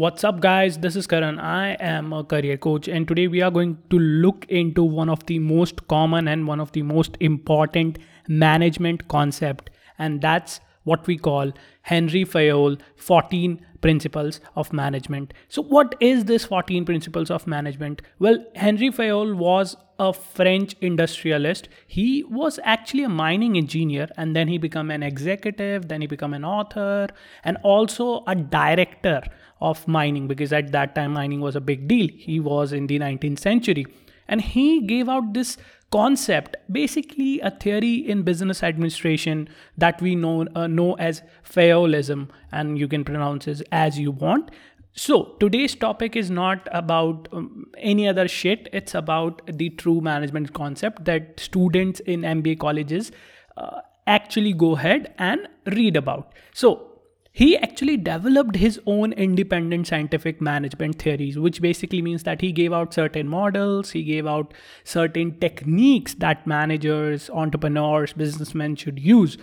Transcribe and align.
What's 0.00 0.24
up, 0.24 0.40
guys? 0.40 0.78
This 0.78 0.96
is 0.96 1.06
Karan. 1.06 1.38
I 1.38 1.72
am 1.74 2.14
a 2.14 2.24
career 2.24 2.56
coach, 2.56 2.88
and 2.88 3.06
today 3.06 3.28
we 3.28 3.42
are 3.42 3.50
going 3.50 3.76
to 3.90 3.98
look 3.98 4.46
into 4.48 4.82
one 4.82 5.10
of 5.10 5.26
the 5.26 5.38
most 5.38 5.86
common 5.88 6.26
and 6.26 6.46
one 6.46 6.58
of 6.58 6.72
the 6.72 6.80
most 6.80 7.18
important 7.20 7.98
management 8.26 9.08
concept, 9.08 9.68
and 9.98 10.22
that's 10.22 10.60
what 10.84 11.06
we 11.06 11.18
call 11.18 11.52
Henry 11.82 12.24
Fayol 12.24 12.80
14 12.96 13.60
principles 13.82 14.40
of 14.56 14.72
management. 14.72 15.34
So, 15.48 15.62
what 15.62 15.94
is 16.00 16.24
this 16.24 16.46
14 16.46 16.86
principles 16.86 17.30
of 17.30 17.46
management? 17.46 18.00
Well, 18.18 18.42
Henry 18.54 18.88
Fayol 18.88 19.36
was 19.36 19.76
a 19.98 20.14
French 20.14 20.74
industrialist. 20.80 21.68
He 21.86 22.24
was 22.24 22.58
actually 22.64 23.02
a 23.02 23.10
mining 23.10 23.58
engineer 23.58 24.08
and 24.16 24.34
then 24.34 24.48
he 24.48 24.56
became 24.56 24.90
an 24.90 25.02
executive, 25.02 25.88
then 25.88 26.00
he 26.00 26.06
became 26.06 26.32
an 26.32 26.42
author 26.42 27.08
and 27.44 27.58
also 27.62 28.24
a 28.26 28.34
director 28.34 29.22
of 29.60 29.86
mining 29.86 30.26
because 30.26 30.52
at 30.52 30.72
that 30.72 30.94
time 30.94 31.12
mining 31.12 31.40
was 31.40 31.56
a 31.56 31.60
big 31.60 31.86
deal. 31.88 32.08
He 32.14 32.40
was 32.40 32.72
in 32.72 32.86
the 32.86 32.98
19th 32.98 33.38
century. 33.38 33.86
And 34.28 34.40
he 34.40 34.80
gave 34.86 35.08
out 35.08 35.34
this 35.34 35.56
concept 35.90 36.56
basically 36.70 37.40
a 37.40 37.50
theory 37.50 37.94
in 37.96 38.22
business 38.22 38.62
administration 38.62 39.48
that 39.76 40.00
we 40.00 40.14
know 40.14 40.46
uh, 40.54 40.66
know 40.66 40.94
as 40.94 41.22
fayolism 41.44 42.28
and 42.52 42.78
you 42.78 42.86
can 42.86 43.04
pronounce 43.04 43.48
it 43.48 43.62
as 43.72 43.98
you 43.98 44.12
want. 44.12 44.50
So 44.92 45.36
today's 45.40 45.74
topic 45.74 46.16
is 46.16 46.30
not 46.30 46.68
about 46.72 47.28
um, 47.32 47.66
any 47.78 48.08
other 48.08 48.28
shit. 48.28 48.68
It's 48.72 48.94
about 48.94 49.42
the 49.46 49.70
true 49.70 50.00
management 50.00 50.52
concept 50.52 51.04
that 51.04 51.40
students 51.40 52.00
in 52.00 52.22
mba 52.22 52.58
colleges 52.58 53.10
uh, 53.56 53.80
actually 54.06 54.52
go 54.52 54.76
ahead 54.76 55.12
and 55.18 55.48
read 55.66 55.96
about. 55.96 56.32
So 56.54 56.89
he 57.32 57.56
actually 57.56 57.96
developed 57.96 58.56
his 58.56 58.80
own 58.86 59.12
independent 59.12 59.86
scientific 59.86 60.40
management 60.40 61.00
theories, 61.00 61.38
which 61.38 61.62
basically 61.62 62.02
means 62.02 62.24
that 62.24 62.40
he 62.40 62.50
gave 62.50 62.72
out 62.72 62.92
certain 62.92 63.28
models, 63.28 63.92
he 63.92 64.02
gave 64.02 64.26
out 64.26 64.52
certain 64.82 65.38
techniques 65.38 66.14
that 66.14 66.46
managers, 66.46 67.30
entrepreneurs, 67.30 68.12
businessmen 68.12 68.74
should 68.74 68.98
use. 68.98 69.38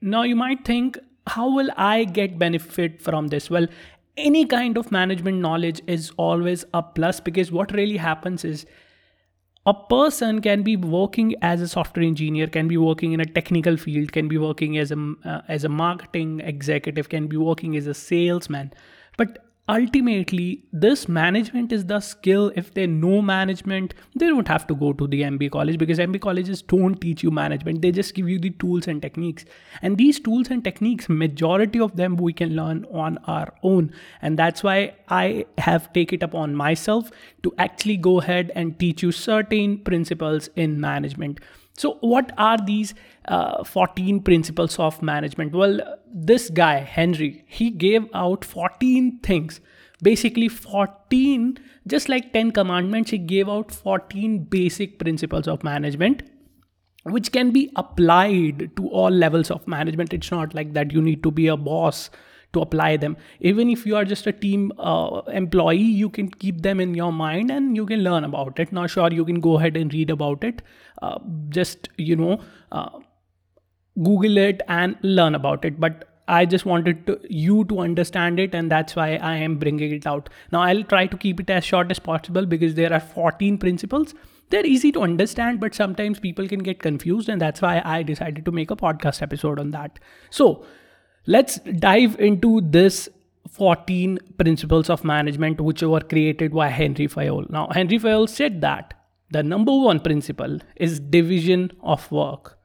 Now, 0.00 0.22
you 0.22 0.36
might 0.36 0.64
think, 0.64 0.96
how 1.26 1.52
will 1.52 1.70
I 1.76 2.04
get 2.04 2.38
benefit 2.38 3.02
from 3.02 3.28
this? 3.28 3.50
Well, 3.50 3.66
any 4.16 4.46
kind 4.46 4.76
of 4.76 4.92
management 4.92 5.38
knowledge 5.38 5.80
is 5.86 6.12
always 6.16 6.64
a 6.72 6.82
plus 6.82 7.18
because 7.18 7.50
what 7.50 7.72
really 7.72 7.96
happens 7.96 8.44
is 8.44 8.64
a 9.68 9.74
person 9.74 10.40
can 10.40 10.62
be 10.62 10.76
working 10.76 11.34
as 11.42 11.60
a 11.60 11.68
software 11.68 12.04
engineer 12.04 12.46
can 12.46 12.68
be 12.68 12.78
working 12.78 13.12
in 13.12 13.20
a 13.20 13.26
technical 13.38 13.76
field 13.76 14.12
can 14.12 14.28
be 14.28 14.38
working 14.38 14.78
as 14.78 14.94
a 14.96 14.98
uh, 15.24 15.40
as 15.56 15.64
a 15.64 15.68
marketing 15.68 16.40
executive 16.52 17.10
can 17.14 17.26
be 17.26 17.36
working 17.36 17.76
as 17.76 17.86
a 17.86 17.94
salesman. 17.94 18.72
But 19.18 19.47
ultimately 19.68 20.64
this 20.72 21.08
management 21.08 21.72
is 21.72 21.84
the 21.84 22.00
skill. 22.00 22.50
If 22.56 22.72
they 22.74 22.86
know 22.86 23.20
management 23.20 23.94
they 24.14 24.26
don't 24.26 24.48
have 24.48 24.66
to 24.68 24.74
go 24.74 24.92
to 24.92 25.06
the 25.06 25.22
mba 25.22 25.50
college 25.50 25.78
because 25.78 25.98
mba 25.98 26.20
colleges 26.20 26.62
don't 26.62 27.00
teach 27.00 27.22
you 27.22 27.30
management. 27.30 27.82
They 27.82 27.92
just 27.92 28.14
give 28.14 28.28
you 28.28 28.38
the 28.38 28.50
tools 28.50 28.88
and 28.88 29.02
techniques. 29.02 29.44
And 29.82 29.98
these 29.98 30.18
tools 30.18 30.48
and 30.50 30.64
techniques 30.64 31.08
majority 31.08 31.80
of 31.80 31.96
them 31.96 32.16
we 32.16 32.32
can 32.32 32.56
learn 32.56 32.86
on 32.92 33.18
our 33.26 33.52
own. 33.62 33.92
And 34.22 34.38
that's 34.38 34.62
why 34.62 34.94
i 35.08 35.44
have 35.58 35.92
taken 35.92 36.16
it 36.16 36.22
upon 36.22 36.54
myself 36.54 37.10
to 37.42 37.52
actually 37.58 37.96
go 37.96 38.20
ahead 38.20 38.50
and 38.54 38.78
teach 38.78 39.02
you 39.02 39.12
certain 39.12 39.78
principles 39.78 40.48
in 40.56 40.80
management 40.80 41.40
so, 41.78 41.96
what 42.00 42.32
are 42.36 42.58
these 42.58 42.92
uh, 43.26 43.62
14 43.62 44.22
principles 44.22 44.78
of 44.80 45.00
management? 45.00 45.52
Well, 45.52 45.80
this 46.12 46.50
guy, 46.50 46.78
Henry, 46.80 47.44
he 47.46 47.70
gave 47.70 48.06
out 48.12 48.44
14 48.44 49.20
things. 49.22 49.60
Basically, 50.02 50.48
14, 50.48 51.56
just 51.86 52.08
like 52.08 52.32
10 52.32 52.50
commandments, 52.50 53.12
he 53.12 53.18
gave 53.18 53.48
out 53.48 53.70
14 53.70 54.44
basic 54.44 54.98
principles 54.98 55.46
of 55.46 55.62
management 55.62 56.22
which 57.04 57.32
can 57.32 57.52
be 57.52 57.70
applied 57.76 58.70
to 58.76 58.86
all 58.88 59.08
levels 59.08 59.50
of 59.50 59.66
management. 59.66 60.12
It's 60.12 60.30
not 60.30 60.52
like 60.54 60.74
that 60.74 60.92
you 60.92 61.00
need 61.00 61.22
to 61.22 61.30
be 61.30 61.46
a 61.46 61.56
boss 61.56 62.10
to 62.52 62.60
apply 62.60 62.96
them 62.96 63.16
even 63.40 63.68
if 63.70 63.84
you 63.86 63.96
are 63.96 64.04
just 64.04 64.26
a 64.26 64.32
team 64.32 64.72
uh, 64.78 65.20
employee 65.32 65.90
you 66.02 66.08
can 66.08 66.28
keep 66.28 66.62
them 66.62 66.80
in 66.80 66.94
your 66.94 67.12
mind 67.12 67.50
and 67.50 67.76
you 67.76 67.84
can 67.86 68.02
learn 68.02 68.24
about 68.24 68.58
it 68.58 68.72
not 68.72 68.90
sure 68.90 69.12
you 69.12 69.24
can 69.24 69.40
go 69.40 69.58
ahead 69.58 69.76
and 69.76 69.92
read 69.92 70.10
about 70.10 70.42
it 70.42 70.62
uh, 71.02 71.18
just 71.48 71.88
you 71.96 72.16
know 72.16 72.40
uh, 72.72 72.90
google 74.02 74.38
it 74.38 74.62
and 74.68 74.96
learn 75.02 75.34
about 75.34 75.64
it 75.64 75.78
but 75.78 76.08
I 76.28 76.44
just 76.44 76.66
wanted 76.66 77.06
to, 77.06 77.18
you 77.30 77.64
to 77.64 77.80
understand 77.80 78.38
it, 78.38 78.54
and 78.54 78.70
that's 78.70 78.94
why 78.94 79.16
I 79.16 79.36
am 79.36 79.56
bringing 79.56 79.92
it 79.92 80.06
out. 80.06 80.28
Now, 80.52 80.60
I'll 80.60 80.84
try 80.84 81.06
to 81.06 81.16
keep 81.16 81.40
it 81.40 81.48
as 81.48 81.64
short 81.64 81.90
as 81.90 81.98
possible 81.98 82.44
because 82.44 82.74
there 82.74 82.92
are 82.92 83.00
14 83.00 83.56
principles. 83.56 84.14
They're 84.50 84.66
easy 84.66 84.92
to 84.92 85.00
understand, 85.00 85.58
but 85.58 85.74
sometimes 85.74 86.20
people 86.20 86.46
can 86.46 86.58
get 86.58 86.80
confused, 86.80 87.30
and 87.30 87.40
that's 87.40 87.62
why 87.62 87.80
I 87.82 88.02
decided 88.02 88.44
to 88.44 88.52
make 88.52 88.70
a 88.70 88.76
podcast 88.76 89.22
episode 89.22 89.58
on 89.58 89.70
that. 89.70 89.98
So, 90.28 90.66
Let's 91.30 91.58
dive 91.58 92.18
into 92.18 92.62
this 92.62 93.06
14 93.50 94.18
principles 94.38 94.88
of 94.88 95.04
management 95.04 95.60
which 95.60 95.82
were 95.82 96.00
created 96.00 96.54
by 96.54 96.68
Henry 96.68 97.06
Fayol. 97.06 97.50
Now, 97.50 97.68
Henry 97.70 97.98
Fayol 97.98 98.26
said 98.30 98.62
that 98.62 98.94
the 99.30 99.42
number 99.42 99.76
one 99.76 100.00
principle 100.00 100.58
is 100.76 100.98
division 101.00 101.70
of 101.82 102.10
work. 102.10 102.58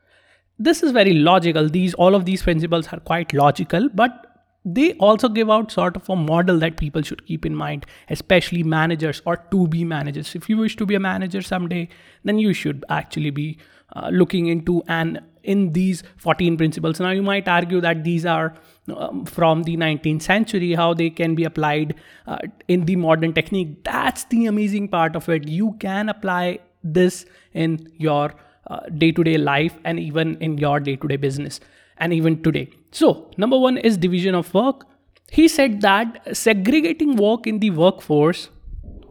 This 0.57 0.81
is 0.81 0.93
very 0.93 1.11
logical. 1.11 1.67
These 1.67 1.93
all 1.95 2.15
of 2.15 2.23
these 2.23 2.41
principles 2.41 2.87
are 2.93 3.01
quite 3.01 3.33
logical, 3.33 3.89
but 3.93 4.27
they 4.63 4.93
also 4.93 5.27
give 5.27 5.49
out 5.49 5.69
sort 5.69 5.97
of 5.97 6.09
a 6.09 6.15
model 6.15 6.57
that 6.59 6.77
people 6.77 7.01
should 7.01 7.25
keep 7.25 7.45
in 7.45 7.53
mind, 7.53 7.85
especially 8.09 8.63
managers 8.63 9.21
or 9.25 9.35
to 9.51 9.67
be 9.67 9.83
managers. 9.83 10.35
If 10.35 10.47
you 10.47 10.55
wish 10.55 10.77
to 10.77 10.85
be 10.85 10.95
a 10.95 11.01
manager 11.01 11.41
someday, 11.41 11.89
then 12.23 12.39
you 12.39 12.53
should 12.53 12.85
actually 12.87 13.31
be 13.31 13.57
uh, 13.95 14.09
looking 14.11 14.47
into 14.47 14.83
and 14.87 15.21
in 15.43 15.73
these 15.73 16.03
14 16.17 16.57
principles. 16.57 16.99
Now, 16.99 17.09
you 17.11 17.21
might 17.21 17.47
argue 17.47 17.81
that 17.81 18.03
these 18.03 18.25
are 18.25 18.55
um, 18.95 19.25
from 19.25 19.63
the 19.63 19.75
19th 19.75 20.21
century, 20.21 20.73
how 20.73 20.93
they 20.93 21.09
can 21.09 21.35
be 21.35 21.43
applied 21.43 21.95
uh, 22.27 22.37
in 22.67 22.85
the 22.85 22.95
modern 22.95 23.33
technique. 23.33 23.83
That's 23.83 24.23
the 24.25 24.45
amazing 24.45 24.87
part 24.87 25.15
of 25.15 25.27
it. 25.27 25.47
You 25.47 25.75
can 25.79 26.07
apply 26.09 26.59
this 26.83 27.25
in 27.53 27.91
your 27.97 28.33
day 28.97 29.11
to 29.11 29.23
day 29.23 29.37
life 29.37 29.77
and 29.83 29.99
even 29.99 30.37
in 30.37 30.57
your 30.57 30.79
day 30.79 30.95
to 30.95 31.07
day 31.07 31.17
business 31.17 31.59
and 31.97 32.13
even 32.13 32.41
today. 32.41 32.69
So, 32.91 33.29
number 33.37 33.57
one 33.57 33.77
is 33.77 33.97
division 33.97 34.35
of 34.35 34.53
work. 34.53 34.85
He 35.29 35.47
said 35.47 35.81
that 35.81 36.35
segregating 36.35 37.15
work 37.15 37.47
in 37.47 37.59
the 37.59 37.71
workforce 37.71 38.49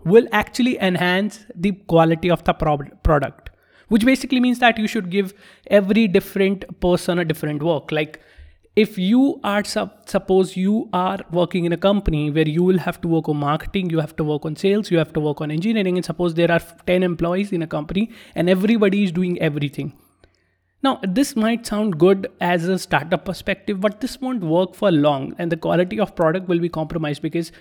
will 0.04 0.26
actually 0.32 0.78
enhance 0.78 1.44
the 1.54 1.72
quality 1.72 2.30
of 2.30 2.44
the 2.44 2.54
pro- 2.54 2.78
product 3.02 3.51
which 3.92 4.04
basically 4.06 4.40
means 4.40 4.58
that 4.60 4.78
you 4.78 4.88
should 4.92 5.10
give 5.14 5.32
every 5.78 6.08
different 6.08 6.68
person 6.80 7.18
a 7.18 7.24
different 7.30 7.62
work. 7.62 7.92
Like 7.92 8.20
if 8.74 8.96
you 8.96 9.38
are 9.44 9.62
suppose 9.64 10.56
you 10.56 10.88
are 10.94 11.18
working 11.30 11.66
in 11.66 11.74
a 11.74 11.76
company 11.76 12.30
where 12.30 12.48
you 12.48 12.62
will 12.62 12.78
have 12.78 13.00
to 13.02 13.08
work 13.14 13.28
on 13.28 13.36
marketing 13.36 13.90
you 13.90 14.00
have 14.00 14.14
to 14.20 14.24
work 14.24 14.46
on 14.46 14.56
sales 14.56 14.90
you 14.90 14.96
have 14.96 15.12
to 15.12 15.20
work 15.20 15.42
on 15.42 15.50
engineering 15.50 15.98
and 15.98 16.06
suppose 16.06 16.32
there 16.38 16.50
are 16.50 16.60
10 16.86 17.02
employees 17.02 17.52
in 17.52 17.60
a 17.60 17.66
company 17.66 18.10
and 18.34 18.48
everybody 18.48 19.04
is 19.04 19.12
doing 19.12 19.38
everything. 19.50 19.92
Now 20.82 20.98
this 21.02 21.36
might 21.36 21.66
sound 21.66 21.98
good 21.98 22.30
as 22.40 22.64
a 22.64 22.78
startup 22.78 23.26
perspective 23.26 23.82
but 23.82 24.00
this 24.00 24.18
won't 24.22 24.42
work 24.42 24.74
for 24.74 24.90
long 24.90 25.34
and 25.38 25.52
the 25.52 25.58
quality 25.68 26.00
of 26.00 26.16
product 26.16 26.48
will 26.48 26.60
be 26.60 26.70
compromised 26.70 27.20
because 27.20 27.52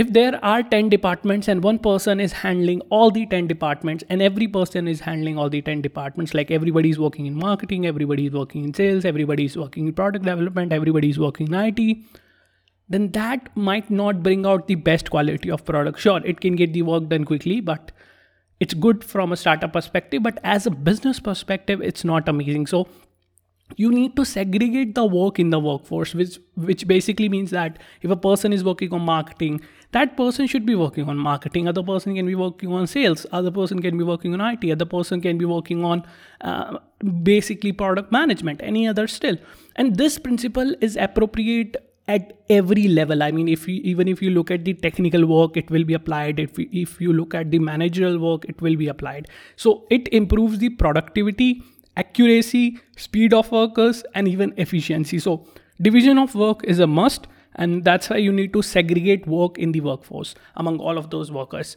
if 0.00 0.12
there 0.12 0.38
are 0.44 0.62
10 0.62 0.88
departments 0.90 1.48
and 1.48 1.62
one 1.62 1.78
person 1.78 2.20
is 2.20 2.32
handling 2.40 2.80
all 2.96 3.10
the 3.10 3.26
10 3.26 3.46
departments 3.48 4.04
and 4.08 4.22
every 4.22 4.46
person 4.46 4.86
is 4.86 5.00
handling 5.00 5.38
all 5.38 5.50
the 5.50 5.60
10 5.62 5.82
departments 5.82 6.34
like 6.34 6.50
everybody 6.50 6.90
is 6.90 6.98
working 6.98 7.26
in 7.26 7.34
marketing 7.34 7.86
everybody 7.86 8.26
is 8.26 8.32
working 8.32 8.64
in 8.64 8.72
sales 8.74 9.04
everybody 9.04 9.44
is 9.44 9.56
working 9.56 9.88
in 9.88 9.92
product 9.92 10.24
development 10.24 10.72
everybody 10.72 11.10
is 11.10 11.18
working 11.18 11.52
in 11.52 11.54
IT 11.54 11.82
then 12.88 13.10
that 13.12 13.54
might 13.54 13.90
not 13.90 14.22
bring 14.22 14.46
out 14.46 14.66
the 14.66 14.74
best 14.74 15.10
quality 15.10 15.50
of 15.50 15.64
product. 15.64 15.98
Sure 15.98 16.20
it 16.24 16.40
can 16.40 16.56
get 16.56 16.72
the 16.72 16.82
work 16.82 17.08
done 17.08 17.24
quickly 17.24 17.60
but 17.60 17.92
it's 18.60 18.74
good 18.74 19.04
from 19.04 19.32
a 19.32 19.36
startup 19.36 19.72
perspective 19.72 20.22
but 20.22 20.38
as 20.42 20.66
a 20.66 20.70
business 20.70 21.20
perspective 21.20 21.82
it's 21.82 22.04
not 22.04 22.28
amazing. 22.28 22.66
So 22.66 22.88
you 23.76 23.90
need 23.90 24.16
to 24.16 24.24
segregate 24.24 24.94
the 24.94 25.04
work 25.04 25.38
in 25.38 25.50
the 25.50 25.58
workforce 25.58 26.14
which 26.14 26.38
which 26.54 26.86
basically 26.86 27.28
means 27.28 27.50
that 27.50 27.78
if 28.02 28.10
a 28.10 28.16
person 28.16 28.52
is 28.52 28.64
working 28.64 28.92
on 28.92 29.02
marketing 29.02 29.60
that 29.92 30.16
person 30.16 30.46
should 30.46 30.66
be 30.66 30.74
working 30.74 31.08
on 31.08 31.16
marketing. 31.16 31.66
Other 31.66 31.82
person 31.82 32.14
can 32.14 32.26
be 32.26 32.34
working 32.34 32.72
on 32.72 32.86
sales. 32.86 33.26
Other 33.32 33.50
person 33.50 33.80
can 33.80 33.96
be 33.96 34.04
working 34.04 34.34
on 34.34 34.40
it 34.40 34.70
other 34.70 34.84
person 34.84 35.20
can 35.20 35.38
be 35.38 35.44
working 35.44 35.82
on 35.82 36.04
uh, 36.42 36.78
basically 37.22 37.72
product 37.72 38.12
management 38.12 38.60
any 38.62 38.86
other 38.86 39.06
still. 39.06 39.36
And 39.76 39.96
this 39.96 40.18
principle 40.18 40.74
is 40.80 40.96
appropriate 40.96 41.76
at 42.06 42.34
every 42.50 42.88
level. 42.88 43.22
I 43.22 43.30
mean 43.30 43.48
if 43.48 43.66
you 43.66 43.80
even 43.82 44.08
if 44.08 44.20
you 44.20 44.30
look 44.30 44.50
at 44.50 44.64
the 44.64 44.74
technical 44.74 45.24
work 45.26 45.56
it 45.56 45.70
will 45.70 45.84
be 45.84 45.94
applied. 45.94 46.38
If 46.38 46.58
if 46.58 47.00
you 47.00 47.12
look 47.14 47.34
at 47.34 47.50
the 47.50 47.58
managerial 47.58 48.18
work 48.18 48.44
it 48.46 48.60
will 48.60 48.76
be 48.76 48.88
applied. 48.88 49.28
So 49.56 49.86
it 49.90 50.08
improves 50.12 50.58
the 50.58 50.70
productivity 50.70 51.62
accuracy 52.02 52.78
speed 52.96 53.34
of 53.34 53.50
workers 53.52 54.04
and 54.14 54.28
even 54.28 54.54
efficiency 54.56 55.18
so 55.18 55.34
division 55.88 56.18
of 56.18 56.34
work 56.44 56.64
is 56.64 56.78
a 56.78 56.86
must 57.00 57.28
And 57.58 57.84
that's 57.84 58.08
why 58.10 58.18
you 58.18 58.32
need 58.32 58.52
to 58.52 58.62
segregate 58.62 59.26
work 59.26 59.58
in 59.58 59.72
the 59.72 59.80
workforce 59.80 60.34
among 60.56 60.78
all 60.78 60.96
of 60.96 61.10
those 61.10 61.32
workers. 61.32 61.76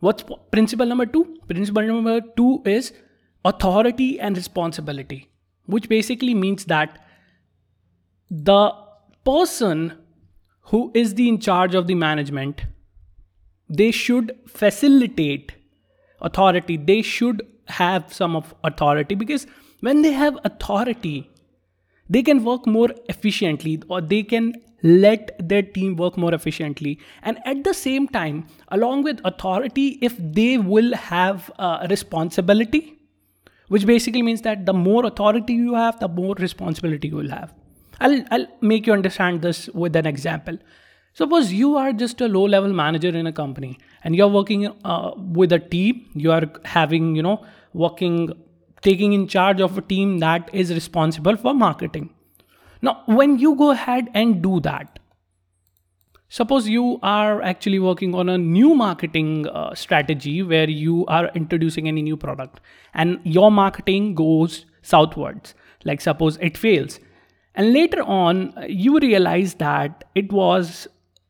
What's 0.00 0.24
principle 0.50 0.86
number 0.86 1.06
two? 1.06 1.36
Principle 1.46 1.82
number 1.82 2.20
two 2.36 2.62
is 2.64 2.92
authority 3.44 4.18
and 4.18 4.36
responsibility, 4.36 5.30
which 5.66 5.88
basically 5.88 6.34
means 6.34 6.64
that 6.64 6.98
the 8.30 8.72
person 9.24 9.98
who 10.72 10.90
is 10.94 11.14
the 11.14 11.28
in 11.28 11.38
charge 11.38 11.74
of 11.74 11.86
the 11.86 11.94
management 11.94 12.66
they 13.68 13.90
should 13.92 14.30
facilitate 14.48 15.52
authority 16.28 16.76
they 16.76 17.02
should 17.02 17.42
have 17.66 18.12
some 18.12 18.36
of 18.36 18.54
authority 18.64 19.14
because 19.14 19.46
when 19.80 20.02
they 20.02 20.12
have 20.12 20.38
authority 20.44 21.30
they 22.08 22.22
can 22.22 22.44
work 22.44 22.66
more 22.66 22.90
efficiently 23.08 23.80
or 23.88 24.00
they 24.00 24.22
can 24.22 24.52
let 24.82 25.30
their 25.48 25.62
team 25.62 25.94
work 25.96 26.16
more 26.16 26.34
efficiently. 26.34 26.98
And 27.22 27.38
at 27.44 27.64
the 27.64 27.74
same 27.74 28.08
time 28.08 28.46
along 28.68 29.04
with 29.04 29.20
authority 29.24 29.98
if 30.02 30.16
they 30.18 30.58
will 30.58 30.94
have 30.94 31.50
a 31.58 31.86
responsibility 31.88 32.96
which 33.68 33.86
basically 33.86 34.22
means 34.22 34.42
that 34.42 34.66
the 34.66 34.72
more 34.72 35.06
authority 35.06 35.54
you 35.54 35.74
have 35.74 36.00
the 36.00 36.08
more 36.08 36.34
responsibility 36.34 37.08
you 37.08 37.16
will 37.16 37.30
have. 37.30 37.54
I'll, 38.00 38.24
I'll 38.30 38.46
make 38.60 38.86
you 38.86 38.92
understand 38.92 39.42
this 39.42 39.68
with 39.68 39.94
an 39.94 40.06
example. 40.06 40.56
Suppose 41.12 41.52
you 41.52 41.76
are 41.76 41.92
just 41.92 42.20
a 42.20 42.28
low 42.28 42.44
level 42.46 42.72
manager 42.72 43.08
in 43.08 43.26
a 43.26 43.32
company 43.32 43.78
and 44.02 44.16
you're 44.16 44.28
working 44.28 44.66
uh, 44.84 45.12
with 45.16 45.52
a 45.52 45.58
team. 45.58 46.06
You 46.14 46.32
are 46.32 46.50
having 46.64 47.14
you 47.14 47.22
know 47.22 47.44
working 47.72 48.32
taking 48.82 49.12
in 49.12 49.26
charge 49.26 49.60
of 49.60 49.76
a 49.76 49.82
team 49.82 50.18
that 50.18 50.48
is 50.52 50.72
responsible 50.72 51.36
for 51.36 51.54
marketing 51.54 52.10
now, 52.82 53.02
when 53.06 53.38
you 53.38 53.54
go 53.56 53.70
ahead 53.70 54.08
and 54.14 54.42
do 54.42 54.60
that, 54.60 54.98
suppose 56.28 56.68
you 56.68 56.98
are 57.02 57.42
actually 57.42 57.78
working 57.78 58.14
on 58.14 58.28
a 58.28 58.38
new 58.38 58.74
marketing 58.74 59.46
uh, 59.48 59.74
strategy 59.74 60.42
where 60.42 60.68
you 60.68 61.04
are 61.06 61.30
introducing 61.34 61.88
any 61.88 62.02
new 62.02 62.16
product 62.16 62.60
and 62.94 63.20
your 63.24 63.50
marketing 63.50 64.14
goes 64.14 64.64
southwards, 64.82 65.54
like 65.84 66.00
suppose 66.00 66.38
it 66.40 66.56
fails. 66.56 67.00
And 67.54 67.72
later 67.72 68.02
on, 68.02 68.54
you 68.66 68.98
realize 68.98 69.54
that 69.54 70.04
it 70.14 70.32
was 70.32 70.88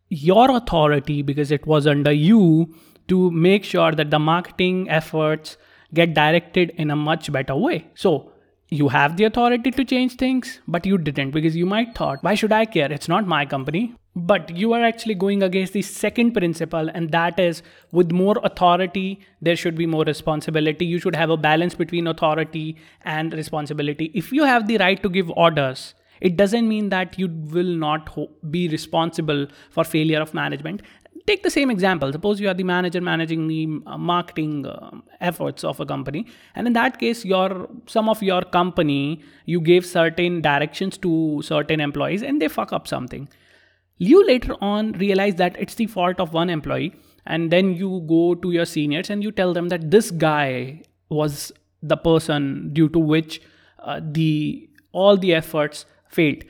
your 0.08 0.50
authority 0.50 1.22
because 1.22 1.50
it 1.50 1.66
was 1.66 1.86
under 1.86 2.12
you 2.12 2.74
to 3.08 3.30
make 3.32 3.64
sure 3.64 3.90
that 3.92 4.10
the 4.10 4.18
marketing 4.18 4.88
efforts 4.88 5.56
get 5.94 6.14
directed 6.14 6.70
in 6.76 6.90
a 6.90 6.96
much 6.96 7.30
better 7.32 7.56
way. 7.56 7.86
So, 7.94 8.32
you 8.70 8.88
have 8.88 9.16
the 9.16 9.24
authority 9.24 9.70
to 9.72 9.84
change 9.84 10.14
things 10.14 10.60
but 10.68 10.86
you 10.86 10.96
didn't 10.96 11.32
because 11.32 11.56
you 11.56 11.66
might 11.66 11.94
thought 11.94 12.22
why 12.22 12.34
should 12.34 12.52
i 12.52 12.64
care? 12.64 12.90
It's 12.90 13.08
not 13.08 13.26
my 13.26 13.44
company. 13.44 13.94
But 14.16 14.56
you 14.56 14.72
are 14.72 14.82
actually 14.82 15.14
going 15.14 15.42
against 15.42 15.72
the 15.72 15.82
second 15.82 16.32
principle 16.32 16.88
and 16.94 17.10
that 17.12 17.38
is 17.38 17.62
with 17.92 18.10
more 18.10 18.36
authority 18.42 19.20
there 19.40 19.56
should 19.56 19.76
be 19.76 19.86
more 19.86 20.04
responsibility. 20.04 20.84
You 20.84 20.98
should 20.98 21.16
have 21.16 21.30
a 21.30 21.36
balance 21.36 21.74
between 21.74 22.06
authority 22.06 22.76
and 23.02 23.32
responsibility. 23.32 24.10
If 24.14 24.32
you 24.32 24.44
have 24.44 24.66
the 24.66 24.78
right 24.78 25.02
to 25.02 25.08
give 25.08 25.30
orders 25.30 25.94
it 26.20 26.36
doesn't 26.36 26.68
mean 26.68 26.90
that 26.90 27.18
you 27.18 27.28
will 27.28 27.74
not 27.84 28.16
be 28.50 28.68
responsible 28.68 29.46
for 29.70 29.84
failure 29.84 30.20
of 30.20 30.34
management 30.34 30.82
take 31.26 31.42
the 31.42 31.50
same 31.50 31.70
example. 31.70 32.12
Suppose 32.12 32.40
you 32.40 32.48
are 32.48 32.54
the 32.54 32.64
manager 32.64 33.00
managing 33.00 33.46
the 33.48 33.68
uh, 33.86 33.98
marketing 33.98 34.66
uh, 34.66 34.90
efforts 35.20 35.64
of 35.64 35.80
a 35.80 35.86
company 35.86 36.26
and 36.54 36.66
in 36.66 36.72
that 36.74 36.98
case 36.98 37.24
your 37.24 37.68
some 37.86 38.08
of 38.08 38.22
your 38.22 38.42
company 38.42 39.22
you 39.46 39.60
gave 39.60 39.86
certain 39.86 40.40
directions 40.40 40.98
to 40.98 41.40
certain 41.42 41.80
employees 41.80 42.22
and 42.22 42.40
they 42.40 42.48
fuck 42.48 42.72
up 42.72 42.88
something. 42.88 43.28
You 43.98 44.26
later 44.26 44.54
on 44.60 44.92
realize 44.92 45.34
that 45.36 45.56
it's 45.58 45.74
the 45.74 45.86
fault 45.86 46.20
of 46.20 46.32
one 46.32 46.48
employee 46.48 46.94
and 47.26 47.50
then 47.50 47.74
you 47.74 48.04
go 48.08 48.34
to 48.34 48.50
your 48.50 48.64
seniors 48.64 49.10
and 49.10 49.22
you 49.22 49.30
tell 49.30 49.52
them 49.52 49.68
that 49.68 49.90
this 49.90 50.10
guy 50.10 50.82
was 51.10 51.52
the 51.82 51.96
person 51.96 52.72
due 52.72 52.88
to 52.88 52.98
which 52.98 53.42
uh, 53.80 54.00
the 54.02 54.68
all 54.92 55.16
the 55.16 55.34
efforts 55.34 55.84
failed 56.08 56.44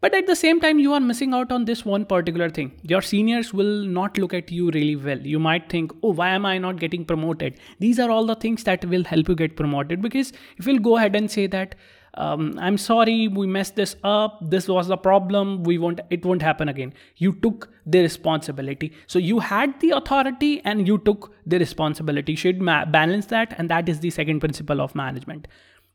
but 0.00 0.14
at 0.14 0.26
the 0.26 0.36
same 0.36 0.60
time, 0.60 0.78
you 0.78 0.92
are 0.92 1.00
missing 1.00 1.32
out 1.32 1.50
on 1.50 1.64
this 1.64 1.84
one 1.84 2.04
particular 2.04 2.50
thing. 2.50 2.72
Your 2.82 3.02
seniors 3.02 3.52
will 3.54 3.84
not 3.84 4.18
look 4.18 4.34
at 4.34 4.52
you 4.52 4.70
really 4.70 4.94
well. 4.94 5.18
You 5.18 5.38
might 5.38 5.70
think, 5.70 5.92
oh, 6.02 6.12
why 6.12 6.28
am 6.30 6.44
I 6.44 6.58
not 6.58 6.78
getting 6.78 7.04
promoted? 7.04 7.58
These 7.78 7.98
are 7.98 8.10
all 8.10 8.26
the 8.26 8.34
things 8.34 8.64
that 8.64 8.84
will 8.84 9.04
help 9.04 9.28
you 9.28 9.34
get 9.34 9.56
promoted. 9.56 10.02
Because 10.02 10.32
if 10.58 10.66
you'll 10.66 10.78
go 10.80 10.96
ahead 10.98 11.16
and 11.16 11.30
say 11.30 11.46
that, 11.46 11.74
um, 12.16 12.58
I'm 12.58 12.78
sorry, 12.78 13.28
we 13.28 13.46
messed 13.46 13.76
this 13.76 13.96
up. 14.02 14.38
This 14.40 14.68
was 14.68 14.88
the 14.88 14.96
problem. 14.96 15.62
We 15.64 15.76
won't. 15.76 16.00
It 16.10 16.24
won't 16.24 16.40
happen 16.40 16.68
again. 16.68 16.94
You 17.16 17.32
took 17.42 17.68
the 17.84 18.00
responsibility. 18.00 18.92
So 19.06 19.18
you 19.18 19.38
had 19.38 19.78
the 19.80 19.90
authority 19.90 20.62
and 20.64 20.86
you 20.86 20.98
took 20.98 21.34
the 21.44 21.58
responsibility. 21.58 22.34
should 22.34 22.60
ma- 22.60 22.86
balance 22.86 23.26
that, 23.26 23.54
and 23.58 23.68
that 23.70 23.88
is 23.88 24.00
the 24.00 24.10
second 24.10 24.40
principle 24.40 24.80
of 24.80 24.94
management. 24.94 25.46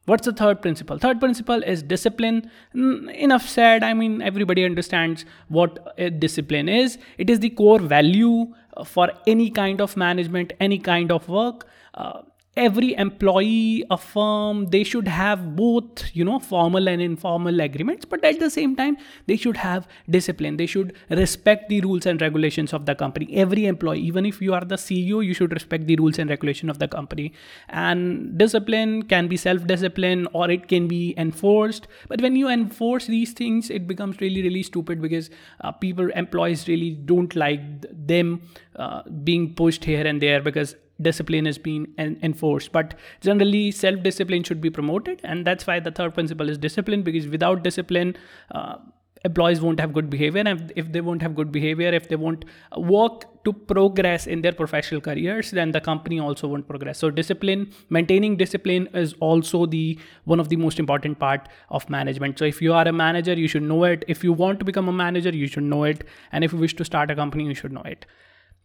What's 0.05 0.25
the 0.25 0.33
third 0.33 0.61
principle? 0.61 0.97
Third 0.97 1.19
principle 1.19 1.61
is 1.63 1.83
discipline. 1.83 2.49
Enough 2.73 3.47
said. 3.47 3.83
I 3.83 3.93
mean, 3.93 4.21
everybody 4.21 4.65
understands 4.65 5.25
what 5.47 5.95
discipline 6.19 6.67
is. 6.69 6.97
It 7.17 7.29
is 7.29 7.39
the 7.39 7.51
core 7.51 7.79
value 7.79 8.53
uh, 8.75 8.83
for 8.83 9.11
any 9.27 9.51
kind 9.51 9.79
of 9.79 9.95
management, 9.95 10.53
any 10.59 10.79
kind 10.79 11.11
of 11.11 11.29
work. 11.29 11.67
Uh, 11.93 12.21
every 12.57 12.93
employee 12.95 13.81
a 13.89 13.97
firm 13.97 14.65
they 14.71 14.83
should 14.83 15.07
have 15.07 15.55
both 15.55 16.03
you 16.13 16.23
know 16.25 16.37
formal 16.37 16.89
and 16.89 17.01
informal 17.01 17.61
agreements 17.61 18.03
but 18.03 18.25
at 18.25 18.39
the 18.39 18.49
same 18.49 18.75
time 18.75 18.97
they 19.25 19.37
should 19.37 19.55
have 19.57 19.87
discipline. 20.09 20.57
They 20.57 20.65
should 20.65 20.93
respect 21.09 21.69
the 21.69 21.79
rules 21.81 22.05
and 22.05 22.21
regulations 22.21 22.73
of 22.73 22.85
the 22.85 22.95
company. 22.95 23.29
Every 23.33 23.65
employee 23.65 24.01
even 24.01 24.25
if 24.25 24.41
you 24.41 24.53
are 24.53 24.65
the 24.65 24.75
ceo 24.75 25.25
you 25.25 25.33
should 25.33 25.53
respect 25.53 25.87
the 25.87 25.95
rules 25.95 26.19
and 26.19 26.29
regulation 26.29 26.69
of 26.69 26.79
the 26.79 26.89
company. 26.89 27.33
And 27.69 28.37
discipline 28.37 29.03
can 29.03 29.29
be 29.29 29.37
self 29.37 29.65
discipline 29.65 30.27
or 30.33 30.51
it 30.51 30.67
can 30.67 30.87
be 30.89 31.13
enforced. 31.17 31.87
But 32.09 32.21
when 32.21 32.35
you 32.35 32.49
enforce 32.49 33.05
these 33.07 33.31
things 33.31 33.69
it 33.69 33.87
becomes 33.87 34.19
really 34.19 34.41
really 34.41 34.63
stupid 34.63 35.01
because 35.01 35.29
uh, 35.61 35.71
people 35.71 36.09
employees 36.11 36.67
really 36.67 36.91
don't 36.91 37.33
like 37.35 37.61
them 37.91 38.41
uh, 38.75 39.03
being 39.23 39.53
pushed 39.55 39.85
here 39.85 40.05
and 40.05 40.21
there 40.21 40.41
because 40.41 40.75
discipline 41.01 41.47
is 41.47 41.57
being 41.57 41.87
en- 41.97 42.17
enforced. 42.21 42.71
But 42.71 42.95
generally 43.21 43.71
self 43.71 44.01
discipline 44.03 44.43
should 44.43 44.61
be 44.61 44.69
promoted 44.69 45.21
and 45.23 45.45
that's 45.45 45.67
why 45.67 45.79
the 45.79 45.91
third 45.91 46.13
principle 46.13 46.49
is 46.49 46.57
discipline 46.57 47.03
because 47.03 47.27
without 47.27 47.63
discipline 47.63 48.15
uh, 48.51 48.77
employees 49.23 49.61
won't 49.61 49.79
have 49.79 49.93
good 49.93 50.09
behavior. 50.09 50.43
And 50.45 50.73
if 50.75 50.91
they 50.91 51.01
won't 51.01 51.21
have 51.21 51.35
good 51.35 51.51
behavior 51.51 51.89
if 51.89 52.07
they 52.09 52.15
won't 52.15 52.45
work 52.75 53.25
to 53.43 53.53
progress 53.53 54.27
in 54.27 54.41
their 54.41 54.51
professional 54.51 55.01
careers 55.01 55.51
then 55.51 55.71
the 55.71 55.81
company 55.81 56.19
also 56.19 56.47
won't 56.47 56.67
progress. 56.67 56.99
So 56.99 57.09
discipline 57.09 57.71
maintaining 57.89 58.37
discipline 58.37 58.87
is 58.93 59.13
also 59.19 59.65
the 59.65 59.99
one 60.25 60.39
of 60.39 60.49
the 60.49 60.55
most 60.55 60.79
important 60.79 61.19
part 61.19 61.49
of 61.69 61.89
management. 61.89 62.39
So 62.39 62.45
if 62.45 62.61
you 62.61 62.73
are 62.73 62.87
a 62.87 62.93
manager 62.93 63.33
you 63.33 63.47
should 63.47 63.63
know 63.63 63.83
it. 63.83 64.03
If 64.07 64.23
you 64.23 64.33
want 64.33 64.59
to 64.59 64.65
become 64.65 64.87
a 64.87 64.93
manager 64.93 65.29
you 65.29 65.47
should 65.47 65.63
know 65.63 65.83
it. 65.83 66.03
And 66.31 66.43
if 66.43 66.53
you 66.53 66.59
wish 66.59 66.75
to 66.75 66.85
start 66.85 67.11
a 67.11 67.15
company 67.15 67.45
you 67.45 67.55
should 67.55 67.71
know 67.71 67.83
it 67.83 68.05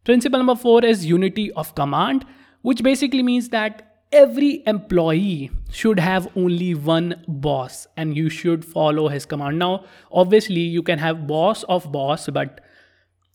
Principle 0.07 0.39
number 0.39 0.55
four 0.55 0.85
is 0.85 1.05
unity 1.05 1.51
of 1.53 1.75
command, 1.75 2.25
which 2.63 2.81
basically 2.81 3.25
means 3.25 3.49
that 3.49 3.97
every 4.13 4.63
employee 4.65 5.51
should 5.73 5.99
have 5.99 6.29
only 6.37 6.77
one 6.77 7.25
boss 7.27 7.89
and 7.97 8.17
you 8.17 8.29
should 8.29 8.65
follow 8.65 9.09
his 9.09 9.27
command. 9.27 9.59
Now, 9.59 9.85
obviously, 10.13 10.61
you 10.61 10.85
can 10.85 11.01
have 11.01 11.27
boss 11.27 11.65
of 11.65 11.91
boss, 11.91 12.29
but 12.29 12.61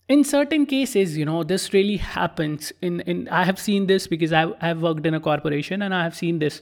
in 0.08 0.24
certain 0.24 0.64
cases 0.66 1.16
you 1.16 1.24
know 1.24 1.42
this 1.44 1.72
really 1.72 1.96
happens 1.96 2.72
in 2.82 3.00
in 3.12 3.28
i 3.28 3.44
have 3.44 3.58
seen 3.58 3.86
this 3.86 4.08
because 4.08 4.32
i've, 4.32 4.52
I've 4.60 4.82
worked 4.82 5.06
in 5.06 5.14
a 5.14 5.20
corporation 5.20 5.80
and 5.80 5.94
i 5.94 6.02
have 6.02 6.16
seen 6.16 6.40
this 6.40 6.60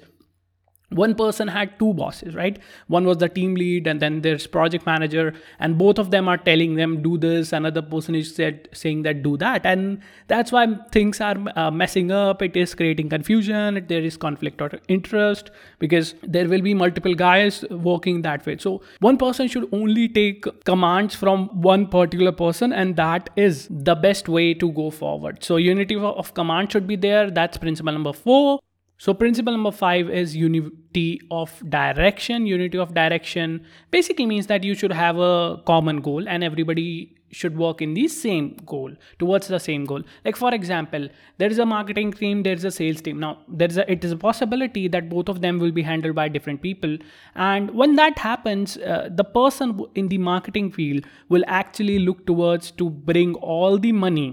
one 0.91 1.15
person 1.15 1.49
had 1.49 1.79
two 1.79 1.95
bosses 1.95 2.35
right? 2.35 2.59
One 2.89 3.05
was 3.05 3.19
the 3.19 3.29
team 3.29 3.55
lead 3.55 3.87
and 3.87 4.01
then 4.01 4.21
there's 4.23 4.47
project 4.47 4.87
manager 4.87 5.35
and 5.59 5.79
both 5.79 5.99
of 5.99 6.11
them 6.11 6.29
are 6.29 6.37
telling 6.37 6.75
them 6.75 7.03
do 7.03 7.17
this. 7.19 7.53
Another 7.53 7.83
person 7.83 8.15
is 8.15 8.35
said 8.35 8.69
saying 8.73 9.03
that 9.03 9.23
do 9.23 9.37
that. 9.39 9.65
And 9.65 10.01
that's 10.29 10.53
why 10.53 10.67
things 10.93 11.21
are 11.21 11.37
uh, 11.57 11.71
messing 11.71 12.11
up. 12.11 12.43
It 12.43 12.57
is 12.57 12.75
creating 12.75 13.09
confusion. 13.09 13.85
There 13.89 14.01
is 14.01 14.17
conflict 14.17 14.61
of 14.61 14.75
interest 14.89 15.51
because 15.79 16.15
there 16.23 16.49
will 16.49 16.63
be 16.63 16.75
multiple 16.75 17.15
guys 17.15 17.65
working 17.71 18.23
that 18.23 18.45
way. 18.47 18.57
So 18.59 18.83
one 19.01 19.17
person 19.17 19.49
should 19.49 19.69
only 19.73 20.09
take 20.09 20.45
commands 20.65 21.15
from 21.15 21.49
one 21.61 21.87
particular 21.87 22.33
person 22.33 22.73
and 22.73 22.97
that 22.97 23.31
is 23.37 23.69
the 23.71 23.95
best 23.95 24.29
way 24.29 24.55
to 24.55 24.73
go 24.73 24.91
forward. 24.91 25.45
So 25.45 25.57
unity 25.57 25.97
of 25.97 26.35
command 26.35 26.73
should 26.73 26.87
be 26.87 26.97
there. 26.97 27.31
That's 27.31 27.59
principle 27.59 27.93
number 27.93 28.13
4 28.13 28.61
so 29.02 29.14
principle 29.14 29.54
number 29.54 29.71
five 29.73 30.11
is 30.11 30.37
unity 30.37 31.23
of 31.30 31.50
direction. 31.71 32.45
Unity 32.45 32.76
of 32.76 32.92
direction 32.92 33.64
basically 33.90 34.26
means 34.26 34.47
that 34.49 34.62
you 34.62 34.75
should 34.75 34.92
have 34.92 35.19
a 35.19 35.57
common 35.66 36.02
goal 36.02 36.28
and 36.28 36.45
everybody 36.45 37.16
should 37.30 37.57
work 37.57 37.80
in 37.80 37.95
the 37.95 38.09
same 38.09 38.59
goal 38.66 38.92
towards 39.19 39.49
the 39.49 39.59
same 39.59 39.87
goal. 39.87 40.02
Like 40.26 40.37
for 40.37 40.52
example 40.54 41.09
there 41.38 41.49
is 41.49 41.59
a 41.59 41.64
marketing 41.64 42.12
team 42.12 42.42
there 42.42 42.52
is 42.52 42.66
a 42.66 42.71
sales 42.71 43.00
team. 43.00 43.19
Now 43.19 43.38
there 43.49 43.69
is 43.69 43.78
a 43.78 43.90
it 43.90 44.04
is 44.04 44.12
a 44.12 44.19
possibility 44.19 44.87
that 44.88 45.09
both 45.09 45.30
of 45.30 45.40
them 45.40 45.59
will 45.59 45.73
be 45.73 45.80
handled 45.80 46.14
by 46.14 46.28
different 46.28 46.61
people. 46.61 46.99
And 47.35 47.71
when 47.71 47.97
that 47.97 48.19
happens 48.19 48.76
uh, 48.76 49.09
the 49.11 49.25
person 49.25 49.80
in 49.95 50.09
the 50.09 50.19
marketing 50.19 50.73
field 50.73 51.07
will 51.30 51.45
actually 51.47 52.00
look 52.00 52.26
towards 52.26 52.71
to 52.73 52.90
bring 52.90 53.35
all 53.37 53.78
the 53.78 53.92
money 53.92 54.28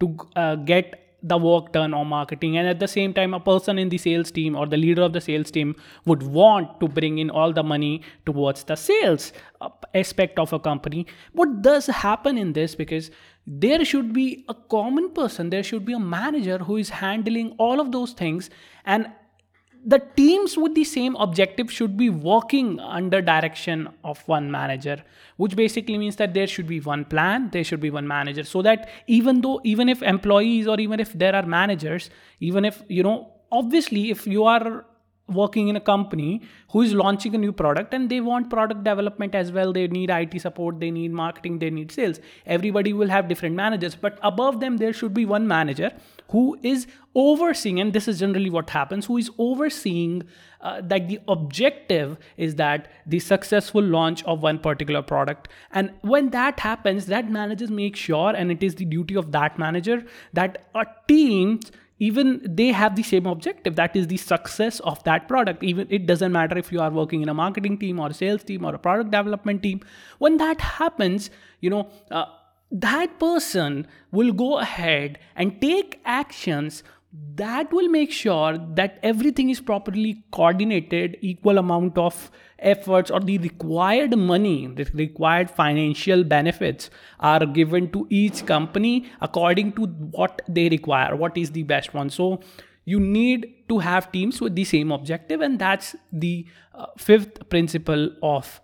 to 0.00 0.16
uh, 0.34 0.54
get 0.54 1.07
the 1.22 1.36
work 1.36 1.72
done 1.72 1.94
on 1.94 2.06
marketing. 2.06 2.56
And 2.56 2.68
at 2.68 2.78
the 2.78 2.88
same 2.88 3.12
time 3.12 3.34
a 3.34 3.40
person 3.40 3.78
in 3.78 3.88
the 3.88 3.98
sales 3.98 4.30
team 4.30 4.54
or 4.54 4.66
the 4.66 4.76
leader 4.76 5.02
of 5.02 5.12
the 5.12 5.20
sales 5.20 5.50
team 5.50 5.74
would 6.04 6.22
want 6.22 6.78
to 6.80 6.88
bring 6.88 7.18
in 7.18 7.30
all 7.30 7.52
the 7.52 7.62
money 7.62 8.02
towards 8.24 8.64
the 8.64 8.76
sales 8.76 9.32
uh, 9.60 9.68
aspect 9.94 10.38
of 10.38 10.52
a 10.52 10.58
company. 10.58 11.06
What 11.32 11.62
does 11.62 11.86
happen 11.86 12.38
in 12.38 12.52
this? 12.52 12.74
Because 12.74 13.10
there 13.46 13.84
should 13.84 14.12
be 14.12 14.44
a 14.48 14.54
common 14.54 15.10
person 15.10 15.48
there 15.48 15.62
should 15.62 15.84
be 15.84 15.94
a 15.94 15.98
manager 15.98 16.58
who 16.58 16.76
is 16.76 16.90
handling 16.90 17.54
all 17.58 17.80
of 17.80 17.92
those 17.92 18.12
things. 18.12 18.50
And 18.84 19.10
the 19.84 20.00
teams 20.16 20.56
with 20.56 20.74
the 20.74 20.84
same 20.84 21.14
objective 21.16 21.70
should 21.70 21.96
be 21.96 22.10
working 22.10 22.80
under 22.80 23.22
direction 23.22 23.88
of 24.02 24.20
one 24.26 24.50
manager 24.50 25.02
which 25.36 25.54
basically 25.54 25.96
means 25.96 26.16
that 26.16 26.34
there 26.34 26.46
should 26.46 26.66
be 26.66 26.80
one 26.80 27.04
plan 27.04 27.48
there 27.52 27.62
should 27.62 27.80
be 27.80 27.90
one 27.90 28.06
manager 28.06 28.42
so 28.42 28.60
that 28.60 28.88
even 29.06 29.40
though 29.40 29.60
even 29.64 29.88
if 29.88 30.02
employees 30.02 30.66
or 30.66 30.80
even 30.80 30.98
if 30.98 31.12
there 31.12 31.34
are 31.34 31.46
managers 31.46 32.10
even 32.40 32.64
if 32.64 32.82
you 32.88 33.02
know 33.02 33.30
obviously 33.52 34.10
if 34.10 34.26
you 34.26 34.44
are 34.44 34.84
working 35.28 35.68
in 35.68 35.76
a 35.76 35.80
company 35.80 36.42
who 36.70 36.82
is 36.82 36.94
launching 36.94 37.34
a 37.34 37.38
new 37.38 37.52
product 37.52 37.94
and 37.94 38.10
they 38.10 38.20
want 38.20 38.50
product 38.50 38.84
development 38.84 39.34
as 39.34 39.52
well. 39.52 39.72
They 39.72 39.86
need 39.86 40.10
IT 40.10 40.40
support 40.40 40.80
they 40.80 40.90
need 40.90 41.12
marketing 41.12 41.58
they 41.58 41.70
need 41.70 41.92
sales. 41.92 42.20
Everybody 42.46 42.92
will 42.92 43.08
have 43.08 43.28
different 43.28 43.54
managers 43.54 43.94
but 43.94 44.18
above 44.22 44.60
them 44.60 44.78
there 44.78 44.92
should 44.92 45.14
be 45.14 45.24
one 45.24 45.46
manager 45.46 45.92
who 46.30 46.58
is 46.62 46.86
overseeing 47.14 47.80
and 47.80 47.92
this 47.92 48.06
is 48.06 48.18
generally 48.20 48.50
what 48.50 48.70
happens 48.70 49.06
who 49.06 49.16
is 49.16 49.30
overseeing 49.38 50.22
uh, 50.60 50.80
that 50.82 51.08
the 51.08 51.20
objective 51.28 52.16
is 52.36 52.56
that 52.56 52.90
the 53.06 53.18
successful 53.18 53.82
launch 53.82 54.22
of 54.24 54.42
one 54.42 54.58
particular 54.58 55.02
product. 55.02 55.48
And 55.72 55.92
when 56.02 56.30
that 56.30 56.60
happens 56.60 57.06
that 57.06 57.30
manager 57.30 57.68
makes 57.68 57.98
sure 57.98 58.34
and 58.34 58.50
it 58.50 58.62
is 58.62 58.76
the 58.76 58.84
duty 58.84 59.14
of 59.14 59.32
that 59.32 59.58
manager 59.58 60.04
that 60.32 60.68
a 60.74 60.86
team 61.06 61.60
even 61.98 62.40
they 62.44 62.68
have 62.68 62.96
the 62.96 63.02
same 63.02 63.26
objective 63.26 63.76
that 63.76 63.96
is 63.96 64.06
the 64.06 64.16
success 64.16 64.80
of 64.80 65.02
that 65.04 65.28
product. 65.28 65.62
Even 65.62 65.86
it 65.90 66.06
doesn't 66.06 66.32
matter 66.32 66.56
if 66.56 66.70
you 66.72 66.80
are 66.80 66.90
working 66.90 67.22
in 67.22 67.28
a 67.28 67.34
marketing 67.34 67.78
team 67.78 67.98
or 67.98 68.08
a 68.08 68.14
sales 68.14 68.44
team 68.44 68.64
or 68.64 68.74
a 68.74 68.78
product 68.78 69.10
development 69.10 69.62
team. 69.62 69.80
When 70.18 70.36
that 70.38 70.60
happens 70.60 71.30
you 71.60 71.70
know 71.70 71.88
uh, 72.10 72.26
that 72.70 73.18
person 73.18 73.86
will 74.12 74.32
go 74.32 74.58
ahead 74.58 75.18
and 75.36 75.60
take 75.60 76.00
actions 76.04 76.82
that 77.12 77.72
will 77.72 77.88
make 77.88 78.12
sure 78.12 78.58
that 78.74 78.98
everything 79.02 79.48
is 79.48 79.60
properly 79.60 80.22
coordinated 80.30 81.16
equal 81.22 81.56
amount 81.56 81.96
of 81.96 82.30
efforts 82.58 83.10
or 83.10 83.20
the 83.20 83.38
required 83.38 84.16
money 84.18 84.66
the 84.66 84.84
required 84.92 85.50
financial 85.50 86.22
benefits 86.22 86.90
are 87.20 87.46
given 87.46 87.90
to 87.90 88.06
each 88.10 88.44
company 88.44 89.10
according 89.22 89.72
to 89.72 89.86
what 89.86 90.42
they 90.48 90.68
require 90.68 91.16
what 91.16 91.38
is 91.38 91.52
the 91.52 91.62
best 91.62 91.94
one. 91.94 92.10
So 92.10 92.40
you 92.84 93.00
need 93.00 93.54
to 93.68 93.78
have 93.78 94.12
teams 94.12 94.40
with 94.40 94.54
the 94.54 94.64
same 94.64 94.92
objective 94.92 95.40
and 95.40 95.58
that's 95.58 95.96
the 96.12 96.46
uh, 96.74 96.86
fifth 96.98 97.48
principle 97.48 98.10
of 98.22 98.60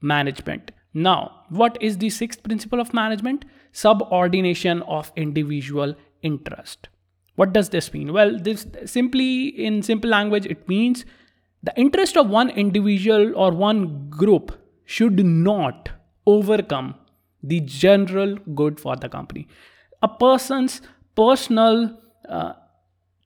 management. 0.00 0.72
Now 0.92 1.44
what 1.50 1.78
is 1.80 1.98
the 1.98 2.10
sixth 2.10 2.42
principle 2.42 2.80
of 2.80 2.92
management? 2.92 3.44
Subordination 3.70 4.82
of 4.82 5.12
individual 5.14 5.94
interest 6.22 6.88
what 7.40 7.54
does 7.54 7.70
this 7.70 7.92
mean? 7.94 8.12
Well, 8.12 8.38
this 8.38 8.66
simply 8.84 9.48
in 9.66 9.82
simple 9.82 10.10
language, 10.10 10.46
it 10.54 10.68
means 10.68 11.04
the 11.62 11.72
interest 11.84 12.18
of 12.18 12.28
one 12.28 12.50
individual 12.50 13.32
or 13.34 13.50
one 13.52 14.10
group 14.10 14.52
should 14.84 15.24
not 15.24 15.88
overcome 16.26 16.94
the 17.42 17.60
general 17.60 18.36
good 18.60 18.78
for 18.78 18.96
the 18.96 19.08
company. 19.08 19.48
A 20.02 20.08
person's 20.08 20.80
personal 21.16 21.98
uh, 22.28 22.52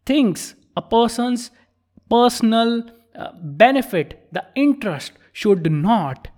things, 0.06 0.54
a 0.76 0.82
person's 0.82 1.50
personal 2.08 2.84
uh, 3.16 3.32
benefit, 3.42 4.28
the 4.32 4.44
interest 4.54 5.12
should 5.32 5.70
not 5.70 6.28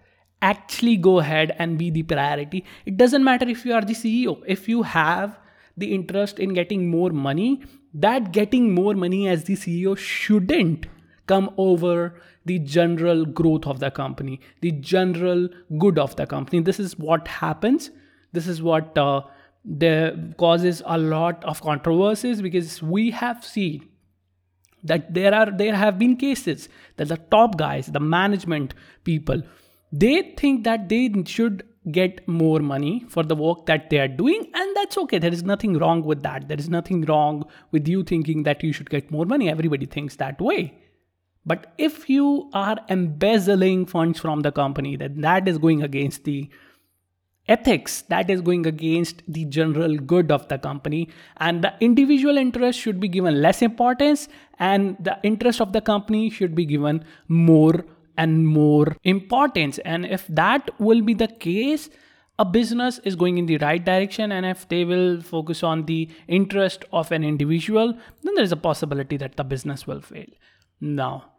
actually 0.40 0.97
go 0.97 1.18
ahead 1.18 1.54
and 1.59 1.78
be 1.78 1.90
the 1.90 2.02
priority. 2.02 2.64
It 2.87 2.97
doesn't 2.97 3.25
matter 3.25 3.49
if 3.49 3.66
you 3.66 3.75
are 3.75 3.83
the 3.83 3.95
CEO, 3.95 4.42
if 4.47 4.68
you 4.68 4.83
have 4.83 5.38
the 5.76 5.95
interest 5.95 6.38
in 6.38 6.54
getting 6.54 6.90
more 6.90 7.11
money, 7.11 7.62
that 7.92 8.33
getting 8.33 8.75
more 8.75 8.95
money 8.95 9.28
as 9.28 9.45
the 9.45 9.54
CEO 9.54 9.97
shouldn't 9.97 10.87
come 11.26 11.50
over 11.56 12.21
the 12.45 12.59
general 12.61 13.25
growth 13.25 13.66
of 13.66 13.80
the 13.80 13.90
company, 13.90 14.40
the 14.61 14.73
general 14.73 15.49
good 15.78 15.99
of 15.99 16.14
the 16.16 16.26
company. 16.26 16.62
This 16.62 16.78
is 16.78 16.99
what 16.99 17.26
happens. 17.26 17.90
This 18.33 18.47
is 18.47 18.62
what 18.62 18.97
uh, 18.97 19.23
the 19.64 20.35
causes 20.38 20.83
a 20.87 20.97
lot 20.97 21.45
of 21.45 21.61
controversies 21.61 22.40
because 22.40 22.83
we 22.83 23.11
have 23.11 23.45
seen 23.45 23.88
that 24.85 25.12
there 25.12 25.35
are 25.35 25.50
there 25.50 25.75
have 25.75 25.99
been 25.99 26.16
cases 26.16 26.68
that 26.97 27.09
the 27.09 27.16
top 27.16 27.59
guys, 27.59 27.87
the 27.87 28.00
management 28.00 28.75
people, 29.02 29.42
they 29.92 30.35
think 30.37 30.64
that 30.64 30.88
they 30.88 31.12
should 31.26 31.64
get 31.90 32.26
more 32.26 32.61
money 32.61 33.05
for 33.09 33.23
the 33.23 33.35
work 33.35 33.66
that 33.66 33.90
they 33.90 33.99
are 33.99 34.09
doing 34.09 34.50
and 34.55 34.76
that's 34.76 34.99
okay. 34.99 35.19
There 35.19 35.33
is 35.33 35.43
nothing 35.43 35.78
wrong 35.78 36.02
with 36.02 36.23
that. 36.23 36.49
There 36.49 36.59
is 36.59 36.69
nothing 36.69 37.02
wrong 37.05 37.45
with 37.71 37.87
you 37.87 38.02
thinking 38.02 38.43
that 38.43 38.62
you 38.62 38.73
should 38.73 38.90
get 38.90 39.11
more 39.11 39.25
money. 39.25 39.49
Everybody 39.49 39.87
thinks 39.87 40.16
that 40.16 40.40
way. 40.40 40.75
But 41.45 41.73
if 41.78 42.11
you 42.11 42.50
are 42.52 42.78
embezzling 42.88 43.87
funds 43.87 44.19
from 44.19 44.40
the 44.40 44.52
company 44.52 44.97
then 44.97 45.21
that 45.21 45.47
is 45.47 45.59
going 45.59 45.83
against 45.83 46.25
the 46.25 46.50
ethics. 47.49 48.02
That 48.02 48.31
is 48.31 48.40
going 48.40 48.66
against 48.66 49.23
the 49.28 49.45
general 49.45 49.97
good 49.97 50.31
of 50.31 50.49
the 50.49 50.59
company. 50.59 51.09
And 51.37 51.62
the 51.62 51.75
individual 51.81 52.37
interest 52.37 52.78
should 52.78 53.00
be 53.00 53.09
given 53.09 53.40
less 53.40 53.62
importance 53.62 54.28
and 54.59 54.97
the 55.00 55.19
interest 55.23 55.61
of 55.61 55.73
the 55.73 55.81
company 55.81 56.31
should 56.31 56.55
be 56.55 56.64
given 56.64 57.05
more 57.28 57.85
and 58.16 58.46
more 58.46 58.96
importance. 59.04 59.78
And 59.78 60.06
if 60.06 60.26
that 60.28 60.70
will 60.80 61.02
be 61.02 61.14
the 61.14 61.28
case, 61.28 61.90
a 62.38 62.44
business 62.44 62.99
is 63.04 63.16
going 63.16 63.38
in 63.38 63.46
the 63.46 63.58
right 63.58 63.82
direction. 63.85 64.32
And 64.32 64.44
if 64.44 64.68
they 64.68 64.85
will 64.85 65.23
focus 65.23 65.62
on 65.62 65.87
the 65.87 66.11
interest 66.28 66.85
of 66.92 67.12
an 67.12 67.25
individual 67.25 67.94
then 68.23 68.35
there 68.35 68.44
is 68.44 68.52
a 68.52 68.56
possibility 68.56 69.16
that 69.16 69.37
the 69.37 69.44
business 69.44 69.87
will 69.87 70.00
fail. 70.00 70.26
Now 70.80 71.32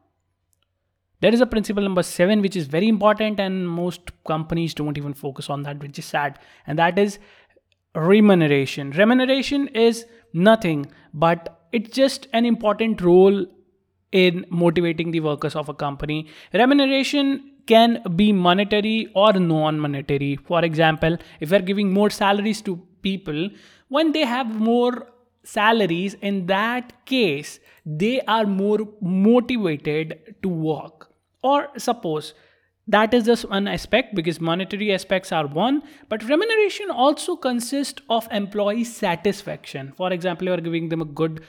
there 1.20 1.34
is 1.34 1.42
a 1.42 1.46
principle 1.48 1.84
number 1.84 2.04
7 2.04 2.42
which 2.42 2.56
is 2.56 2.68
very 2.68 2.88
important 2.88 3.40
and 3.40 3.68
most 3.68 4.12
companies 4.28 4.74
don't 4.74 4.98
even 4.98 5.14
focus 5.14 5.50
on 5.50 5.64
that 5.64 5.80
which 5.80 5.98
is 6.00 6.06
sad. 6.06 6.40
And 6.66 6.78
that 6.80 7.00
is 7.00 7.20
remuneration. 7.96 8.92
Remuneration 8.92 9.68
is 9.70 10.06
nothing 10.34 10.92
but 11.14 11.68
it's 11.72 11.90
just 11.90 12.28
an 12.34 12.46
important 12.46 13.02
role 13.02 13.46
in 14.12 14.46
motivating 14.50 15.12
the 15.12 15.20
workers 15.20 15.56
of 15.56 15.70
a 15.70 15.74
company. 15.74 16.28
Remuneration 16.54 17.52
can 17.68 18.02
be 18.16 18.32
monetary 18.32 19.12
or 19.14 19.34
non 19.34 19.80
monetary. 19.80 20.38
For 20.38 20.64
example, 20.64 21.18
if 21.40 21.52
we're 21.52 21.62
giving 21.62 21.94
more 21.94 22.10
salaries 22.10 22.62
to 22.64 22.82
people, 23.02 23.50
when 23.90 24.12
they 24.12 24.26
have 24.26 24.48
more 24.48 25.08
salaries, 25.44 26.16
in 26.22 26.46
that 26.48 27.06
case, 27.06 27.60
they 27.86 28.22
are 28.22 28.46
more 28.46 28.80
motivated 29.02 30.36
to 30.44 30.50
work. 30.50 31.10
Or 31.42 31.70
suppose 31.78 32.34
that 32.88 33.14
is 33.14 33.26
just 33.26 33.50
one 33.50 33.68
aspect 33.68 34.16
because 34.16 34.40
monetary 34.40 34.94
aspects 34.94 35.32
are 35.32 35.46
one, 35.46 35.84
but 36.08 36.24
remuneration 36.24 36.90
also 36.90 37.36
consists 37.36 38.02
of 38.10 38.28
employee 38.32 38.86
satisfaction. 38.86 39.94
For 39.98 40.12
example, 40.14 40.48
you 40.48 40.54
are 40.54 40.62
giving 40.62 40.88
them 40.90 41.02
a 41.02 41.06
good 41.06 41.44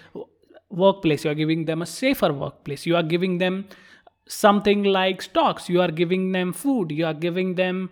workplace 0.70 1.24
you 1.24 1.30
are 1.30 1.34
giving 1.34 1.64
them 1.64 1.82
a 1.82 1.86
safer 1.86 2.32
workplace. 2.32 2.86
You 2.86 2.96
are 2.96 3.02
giving 3.02 3.38
them 3.38 3.66
something 4.26 4.84
like 4.84 5.22
stocks. 5.22 5.68
You 5.68 5.80
are 5.80 5.90
giving 5.90 6.32
them 6.32 6.52
food. 6.52 6.92
You 6.92 7.06
are 7.06 7.14
giving 7.14 7.54
them 7.54 7.90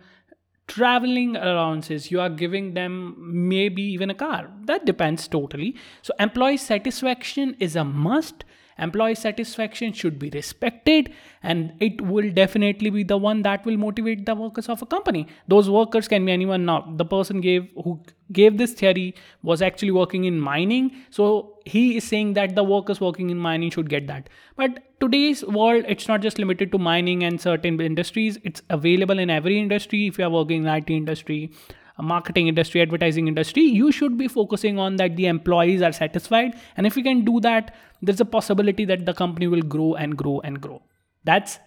traveling 0.66 1.36
allowances. 1.36 2.10
You 2.10 2.20
are 2.20 2.28
giving 2.28 2.74
them 2.74 3.14
maybe 3.18 3.82
even 3.82 4.10
a 4.10 4.14
car. 4.14 4.50
That 4.64 4.84
depends 4.84 5.28
totally. 5.28 5.76
So 6.02 6.12
employee 6.18 6.58
satisfaction 6.58 7.56
is 7.58 7.76
a 7.76 7.84
must 7.84 8.44
employee 8.78 9.14
satisfaction 9.14 9.92
should 9.92 10.18
be 10.18 10.30
respected 10.30 11.12
and 11.42 11.72
it 11.80 12.00
will 12.00 12.30
definitely 12.30 12.90
be 12.90 13.02
the 13.02 13.16
one 13.16 13.42
that 13.42 13.64
will 13.64 13.76
motivate 13.76 14.26
the 14.26 14.34
workers 14.34 14.68
of 14.68 14.82
a 14.82 14.86
company. 14.86 15.26
Those 15.48 15.70
workers 15.70 16.08
can 16.08 16.24
be 16.24 16.32
anyone. 16.32 16.64
Now 16.64 16.92
the 16.96 17.04
person 17.04 17.40
gave 17.40 17.68
who 17.82 18.00
gave 18.32 18.58
this 18.58 18.72
theory 18.72 19.14
was 19.42 19.62
actually 19.62 19.92
working 19.92 20.24
in 20.24 20.40
mining. 20.40 20.90
So 21.10 21.58
he 21.64 21.96
is 21.96 22.04
saying 22.04 22.34
that 22.34 22.54
the 22.54 22.64
workers 22.64 23.00
working 23.00 23.30
in 23.30 23.38
mining 23.38 23.70
should 23.70 23.88
get 23.88 24.06
that. 24.08 24.28
But 24.56 24.82
today's 25.00 25.44
world 25.44 25.84
it's 25.88 26.08
not 26.08 26.20
just 26.20 26.38
limited 26.38 26.72
to 26.72 26.78
mining 26.78 27.22
and 27.22 27.40
certain 27.40 27.80
industries. 27.80 28.38
It's 28.42 28.62
available 28.70 29.18
in 29.18 29.30
every 29.30 29.58
industry. 29.58 30.06
If 30.06 30.18
you 30.18 30.24
are 30.24 30.30
working 30.30 30.64
in 30.64 30.68
IT 30.68 30.90
industry 30.90 31.50
marketing 31.98 32.46
industry 32.46 32.82
advertising 32.82 33.26
industry 33.26 33.62
you 33.62 33.90
should 33.90 34.18
be 34.18 34.28
focusing 34.28 34.78
on 34.78 34.96
that 34.96 35.16
the 35.16 35.26
employees 35.26 35.82
are 35.82 35.92
satisfied. 35.92 36.54
And 36.76 36.86
if 36.86 36.96
you 36.96 37.02
can 37.02 37.24
do 37.24 37.40
that 37.40 37.74
there's 38.02 38.20
a 38.20 38.24
possibility 38.24 38.84
that 38.84 39.06
the 39.06 39.14
company 39.14 39.46
will 39.46 39.62
grow 39.62 39.94
and 39.94 40.16
grow 40.16 40.40
and 40.40 40.60
grow. 40.60 40.82
That's 41.24 41.58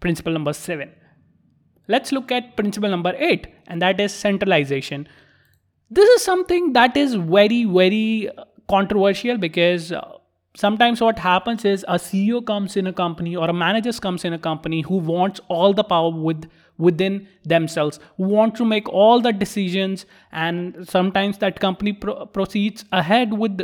principle 0.00 0.32
number 0.32 0.52
7 0.52 0.90
let's 1.88 2.12
look 2.12 2.32
at 2.32 2.56
principle 2.56 2.90
number 2.90 3.14
8 3.16 3.46
and 3.68 3.82
that 3.82 4.00
is 4.00 4.12
centralization. 4.12 5.08
This 5.90 6.08
is 6.10 6.22
something 6.22 6.72
that 6.72 6.96
is 6.96 7.14
very 7.14 7.64
very 7.64 8.28
controversial 8.68 9.38
because 9.38 9.92
uh, 9.92 10.02
sometimes 10.56 11.00
what 11.00 11.18
happens 11.18 11.64
is 11.64 11.84
a 11.86 11.94
ceo 11.94 12.44
comes 12.44 12.76
in 12.76 12.88
a 12.88 12.92
company 12.92 13.36
or 13.36 13.48
a 13.48 13.52
manager 13.52 13.92
comes 13.92 14.24
in 14.24 14.32
a 14.32 14.38
company 14.38 14.80
who 14.80 14.96
wants 14.96 15.40
all 15.48 15.72
the 15.72 15.84
power 15.84 16.10
with 16.10 16.48
within 16.78 17.28
themselves 17.44 18.00
who 18.16 18.24
want 18.24 18.56
to 18.56 18.64
make 18.64 18.88
all 18.88 19.20
the 19.20 19.32
decisions 19.32 20.04
and 20.32 20.88
sometimes 20.88 21.38
that 21.38 21.60
company 21.60 21.92
pro- 21.92 22.26
proceeds 22.26 22.84
ahead 22.90 23.32
with 23.32 23.62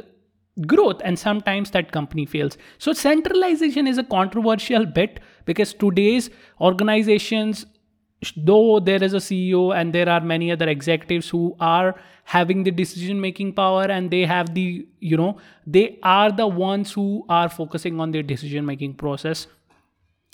growth 0.66 1.00
and 1.04 1.18
sometimes 1.18 1.70
that 1.70 1.92
company 1.92 2.26
fails. 2.26 2.58
So 2.78 2.92
centralization 2.92 3.86
is 3.86 3.98
a 3.98 4.04
controversial 4.04 4.84
bit 4.86 5.20
because 5.46 5.72
today's 5.72 6.30
organizations 6.60 7.66
though 8.36 8.78
there 8.78 9.02
is 9.02 9.14
a 9.14 9.18
ceo 9.18 9.74
and 9.76 9.92
there 9.92 10.08
are 10.08 10.20
many 10.20 10.52
other 10.52 10.68
executives 10.68 11.28
who 11.28 11.56
are 11.58 12.00
having 12.24 12.62
the 12.62 12.70
decision 12.70 13.20
making 13.20 13.52
power 13.52 13.82
and 13.82 14.12
they 14.12 14.24
have 14.24 14.54
the 14.54 14.86
you 15.00 15.16
know 15.16 15.36
they 15.66 15.98
are 16.02 16.30
the 16.30 16.46
ones 16.46 16.92
who 16.92 17.24
are 17.28 17.48
focusing 17.48 17.98
on 18.00 18.12
their 18.12 18.22
decision 18.22 18.64
making 18.64 18.94
process. 18.94 19.46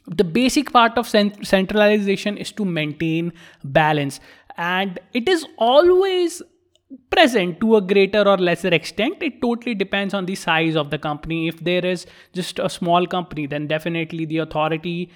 The 0.06 0.24
basic 0.24 0.72
part 0.72 0.96
of 0.96 1.06
centralization 1.06 2.38
is 2.38 2.50
to 2.52 2.64
maintain 2.64 3.32
balance. 3.62 4.20
And 4.56 4.98
it 5.12 5.28
is 5.28 5.46
always 5.58 6.40
present 7.10 7.60
to 7.60 7.76
a 7.76 7.80
greater 7.80 8.26
or 8.26 8.38
lesser 8.38 8.68
extent. 8.68 9.22
It 9.22 9.42
totally 9.42 9.74
depends 9.74 10.14
on 10.14 10.26
the 10.26 10.34
size 10.34 10.76
of 10.76 10.90
the 10.90 10.98
company. 10.98 11.48
If 11.48 11.60
there 11.60 11.84
is 11.84 12.06
just 12.32 12.58
a 12.58 12.68
small 12.68 13.06
company 13.06 13.46
then 13.46 13.66
definitely 13.66 14.24
the 14.24 14.38
authority 14.38 15.10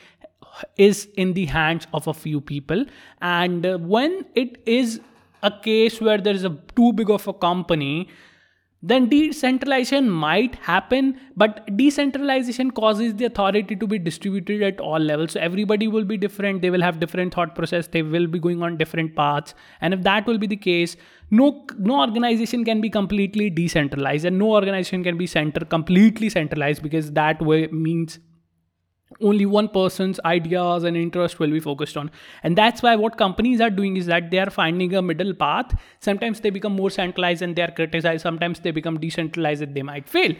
is 0.76 1.08
in 1.16 1.32
the 1.32 1.46
hands 1.46 1.86
of 1.94 2.06
a 2.06 2.12
few 2.12 2.40
people. 2.40 2.84
And 3.22 3.88
when 3.88 4.26
it 4.34 4.60
is 4.66 5.00
a 5.42 5.50
case 5.50 6.00
where 6.00 6.18
there 6.18 6.34
is 6.34 6.44
a 6.44 6.56
too 6.76 6.92
big 6.92 7.10
of 7.10 7.26
a 7.26 7.32
company 7.32 8.08
then 8.82 9.08
decentralization 9.08 10.10
might 10.10 10.56
happen 10.56 11.18
but 11.36 11.64
decentralization 11.76 12.70
causes 12.72 13.14
the 13.14 13.24
authority 13.26 13.76
to 13.76 13.86
be 13.86 13.98
distributed 13.98 14.62
at 14.62 14.80
all 14.80 14.98
levels. 14.98 15.32
So 15.32 15.40
everybody 15.40 15.86
will 15.86 16.04
be 16.04 16.16
different. 16.16 16.62
They 16.62 16.70
will 16.70 16.82
have 16.82 16.98
different 16.98 17.32
thought 17.32 17.54
process. 17.54 17.86
They 17.86 18.02
will 18.02 18.26
be 18.26 18.40
going 18.40 18.62
on 18.62 18.76
different 18.76 19.14
paths. 19.14 19.54
And 19.80 19.94
if 19.94 20.02
that 20.02 20.26
will 20.26 20.38
be 20.38 20.46
the 20.48 20.56
case 20.56 20.96
no 21.30 21.64
no 21.78 22.00
organization 22.00 22.64
can 22.64 22.80
be 22.80 22.90
completely 22.90 23.48
decentralized 23.48 24.26
and 24.26 24.38
no 24.38 24.50
organization 24.54 25.02
can 25.02 25.16
be 25.16 25.26
center 25.26 25.64
completely 25.64 26.28
centralized 26.28 26.82
because 26.82 27.10
that 27.12 27.40
way 27.40 27.66
means 27.68 28.18
only 29.20 29.46
one 29.46 29.68
person's 29.68 30.18
ideas 30.24 30.84
and 30.84 30.96
interest 30.96 31.38
will 31.38 31.50
be 31.50 31.60
focused 31.60 31.96
on. 31.96 32.10
And 32.42 32.56
that's 32.56 32.82
why 32.82 32.96
what 32.96 33.18
companies 33.18 33.60
are 33.60 33.70
doing 33.70 33.96
is 33.96 34.06
that 34.06 34.30
they 34.30 34.38
are 34.38 34.50
finding 34.50 34.94
a 34.94 35.02
middle 35.02 35.34
path. 35.34 35.74
Sometimes 36.00 36.40
they 36.40 36.50
become 36.50 36.72
more 36.72 36.90
centralized 36.90 37.42
and 37.42 37.56
they 37.56 37.62
are 37.62 37.70
criticized. 37.70 38.22
Sometimes 38.22 38.60
they 38.60 38.70
become 38.70 38.98
decentralized 38.98 39.62
and 39.62 39.74
they 39.74 39.82
might 39.82 40.08
fail. 40.08 40.34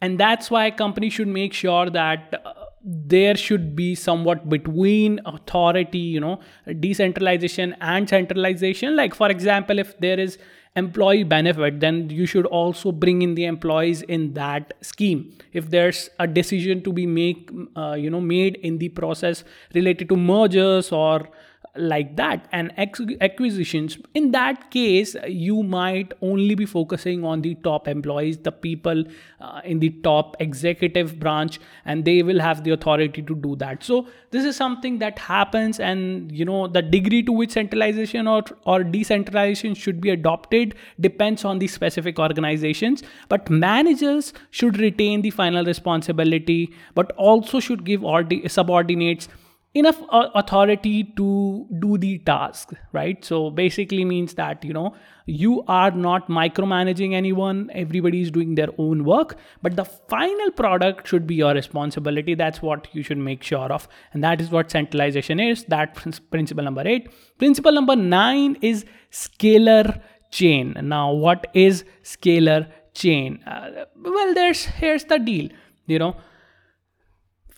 And 0.00 0.18
that's 0.18 0.50
why 0.50 0.70
companies 0.70 1.12
should 1.12 1.28
make 1.28 1.52
sure 1.52 1.90
that 1.90 2.42
uh, 2.44 2.52
there 2.82 3.36
should 3.36 3.76
be 3.76 3.94
somewhat 3.94 4.48
between 4.48 5.20
authority 5.26 5.98
you 5.98 6.20
know 6.20 6.40
decentralization 6.80 7.76
and 7.80 8.08
centralization. 8.08 8.96
Like 8.96 9.14
for 9.14 9.30
example 9.30 9.78
if 9.78 9.98
there 9.98 10.18
is 10.18 10.38
employee 10.76 11.24
benefit 11.24 11.80
then 11.80 12.08
you 12.08 12.26
should 12.26 12.46
also 12.46 12.92
bring 12.92 13.22
in 13.22 13.34
the 13.34 13.44
employees 13.44 14.02
in 14.02 14.34
that 14.34 14.72
scheme. 14.80 15.32
If 15.52 15.70
there's 15.70 16.08
a 16.18 16.26
decision 16.26 16.82
to 16.84 16.92
be 16.92 17.06
make 17.06 17.50
uh, 17.76 17.94
you 17.94 18.08
know 18.08 18.20
made 18.20 18.56
in 18.56 18.78
the 18.78 18.88
process 18.88 19.44
related 19.74 20.08
to 20.08 20.16
mergers 20.16 20.92
or 20.92 21.28
like 21.76 22.16
that. 22.16 22.48
And 22.52 22.72
acquisitions 22.78 23.98
in 24.14 24.32
that 24.32 24.70
case 24.70 25.16
you 25.26 25.62
might 25.62 26.12
only 26.20 26.54
be 26.54 26.66
focusing 26.66 27.24
on 27.24 27.42
the 27.42 27.54
top 27.56 27.86
employees 27.86 28.38
the 28.38 28.52
people 28.52 29.04
uh, 29.40 29.60
in 29.64 29.78
the 29.78 29.90
top 30.02 30.36
executive 30.40 31.18
branch 31.18 31.60
and 31.84 32.04
they 32.04 32.22
will 32.22 32.40
have 32.40 32.64
the 32.64 32.72
authority 32.72 33.22
to 33.22 33.34
do 33.34 33.56
that. 33.56 33.84
So 33.84 34.06
this 34.30 34.44
is 34.44 34.56
something 34.56 34.98
that 34.98 35.18
happens 35.18 35.80
and 35.80 36.30
you 36.32 36.44
know 36.44 36.66
the 36.66 36.82
degree 36.82 37.22
to 37.22 37.32
which 37.32 37.52
centralization 37.52 38.26
or 38.26 38.42
or 38.64 38.82
decentralization 38.82 39.74
should 39.74 40.00
be 40.00 40.10
adopted 40.10 40.74
depends 40.98 41.44
on 41.44 41.58
the 41.58 41.66
specific 41.66 42.18
organizations. 42.18 43.02
But 43.28 43.48
managers 43.48 44.32
should 44.50 44.78
retain 44.78 45.22
the 45.22 45.30
final 45.30 45.64
responsibility 45.64 46.72
but 46.94 47.12
also 47.12 47.60
should 47.60 47.84
give 47.84 48.04
all 48.04 48.24
the 48.24 48.48
subordinates 48.48 49.28
enough 49.72 50.00
authority 50.10 51.04
to 51.16 51.66
do 51.78 51.96
the 51.96 52.18
task 52.18 52.72
right? 52.92 53.24
So 53.24 53.50
basically 53.50 54.04
means 54.04 54.34
that 54.34 54.64
you 54.64 54.72
know 54.72 54.94
you 55.26 55.62
are 55.68 55.90
not 55.92 56.28
micromanaging 56.28 57.14
anyone. 57.14 57.70
Everybody 57.72 58.22
is 58.22 58.30
doing 58.30 58.56
their 58.56 58.68
own 58.78 59.04
work. 59.04 59.36
But 59.62 59.76
the 59.76 59.84
final 59.84 60.50
product 60.50 61.06
should 61.06 61.26
be 61.26 61.36
your 61.36 61.54
responsibility. 61.54 62.34
That's 62.34 62.60
what 62.60 62.88
you 62.92 63.02
should 63.04 63.18
make 63.18 63.42
sure 63.42 63.72
of. 63.72 63.86
And 64.12 64.24
that 64.24 64.40
is 64.40 64.50
what 64.50 64.70
centralization 64.70 65.38
is. 65.38 65.64
That 65.64 65.94
principle 65.94 66.64
number 66.64 66.86
8 66.86 67.08
principle 67.38 67.72
number 67.72 67.96
9 67.96 68.56
is 68.60 68.84
scalar 69.12 70.00
chain. 70.30 70.74
Now 70.82 71.12
what 71.12 71.46
is 71.54 71.84
scalar 72.02 72.68
chain? 72.94 73.42
Uh, 73.46 73.84
well 73.96 74.34
there's 74.34 74.64
here's 74.64 75.04
the 75.04 75.18
deal. 75.18 75.48
You 75.86 76.00
know 76.00 76.16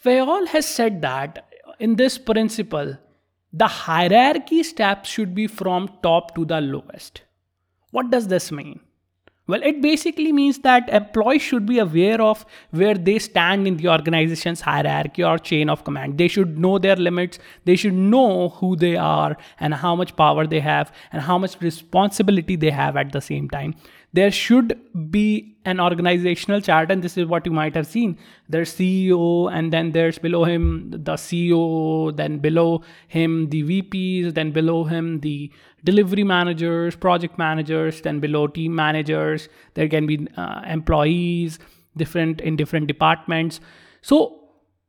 Fayol 0.05 0.49
has 0.49 0.67
said 0.67 1.01
that 1.03 1.47
in 1.83 1.97
this 1.97 2.17
principle, 2.17 2.97
the 3.53 3.67
hierarchy 3.67 4.63
steps 4.63 5.11
should 5.11 5.35
be 5.35 5.47
from 5.49 5.91
top 6.03 6.33
to 6.37 6.45
the 6.45 6.61
lowest. 6.61 7.23
What 7.91 8.11
does 8.11 8.29
this 8.29 8.53
mean? 8.53 8.79
Well, 9.49 9.63
it 9.65 9.83
basically 9.83 10.31
means 10.31 10.61
that 10.61 10.89
employees 10.89 11.43
should 11.43 11.67
be 11.67 11.81
aware 11.81 12.21
of 12.23 12.47
where 12.71 12.95
they 12.95 13.19
stand 13.19 13.67
in 13.67 13.79
the 13.79 13.89
organization's 13.89 14.61
hierarchy 14.61 15.25
or 15.25 15.39
chain 15.39 15.69
of 15.69 15.83
command. 15.83 16.19
They 16.19 16.29
should 16.29 16.57
know 16.57 16.79
their 16.79 16.95
limits, 16.95 17.41
they 17.65 17.75
should 17.75 17.95
know 17.95 18.51
who 18.51 18.77
they 18.77 18.95
are 18.97 19.37
and 19.59 19.75
how 19.75 19.97
much 19.97 20.15
power 20.15 20.47
they 20.47 20.61
have 20.61 20.93
and 21.11 21.21
how 21.21 21.37
much 21.37 21.61
responsibility 21.61 22.55
they 22.55 22.71
have 22.71 22.97
at 22.97 23.11
the 23.11 23.21
same 23.21 23.51
time 23.51 23.75
there 24.13 24.31
should 24.31 24.79
be 25.11 25.57
an 25.65 25.81
organizational 25.81 26.61
chart 26.61 26.91
and 26.91 27.03
this 27.03 27.17
is 27.17 27.27
what 27.27 27.47
you 27.47 27.53
might 27.53 27.75
have 27.75 27.87
seen. 27.87 28.19
There's 28.49 28.75
ceo 28.75 29.51
and 29.51 29.73
then 29.73 29.93
there's 29.93 30.19
below 30.19 30.45
him 30.45 30.91
the 30.91 31.15
ceo 31.15 32.15
then 32.15 32.39
below 32.39 32.83
him 33.09 33.49
the 33.49 33.63
vps 33.63 34.35
then 34.35 34.51
below 34.51 34.85
him 34.85 35.21
the 35.21 35.51
delivery 35.85 36.25
managers 36.25 36.95
project 36.95 37.39
managers 37.39 38.03
then 38.03 38.21
below 38.21 38.47
team 38.47 38.75
managers. 38.75 39.49
There 39.75 39.89
can 39.89 40.07
be 40.07 40.29
uh, 40.37 40.63
employees 40.67 41.59
different 41.97 42.41
in 42.41 42.57
different 42.57 42.89
departments. 42.89 43.61
So 44.03 44.41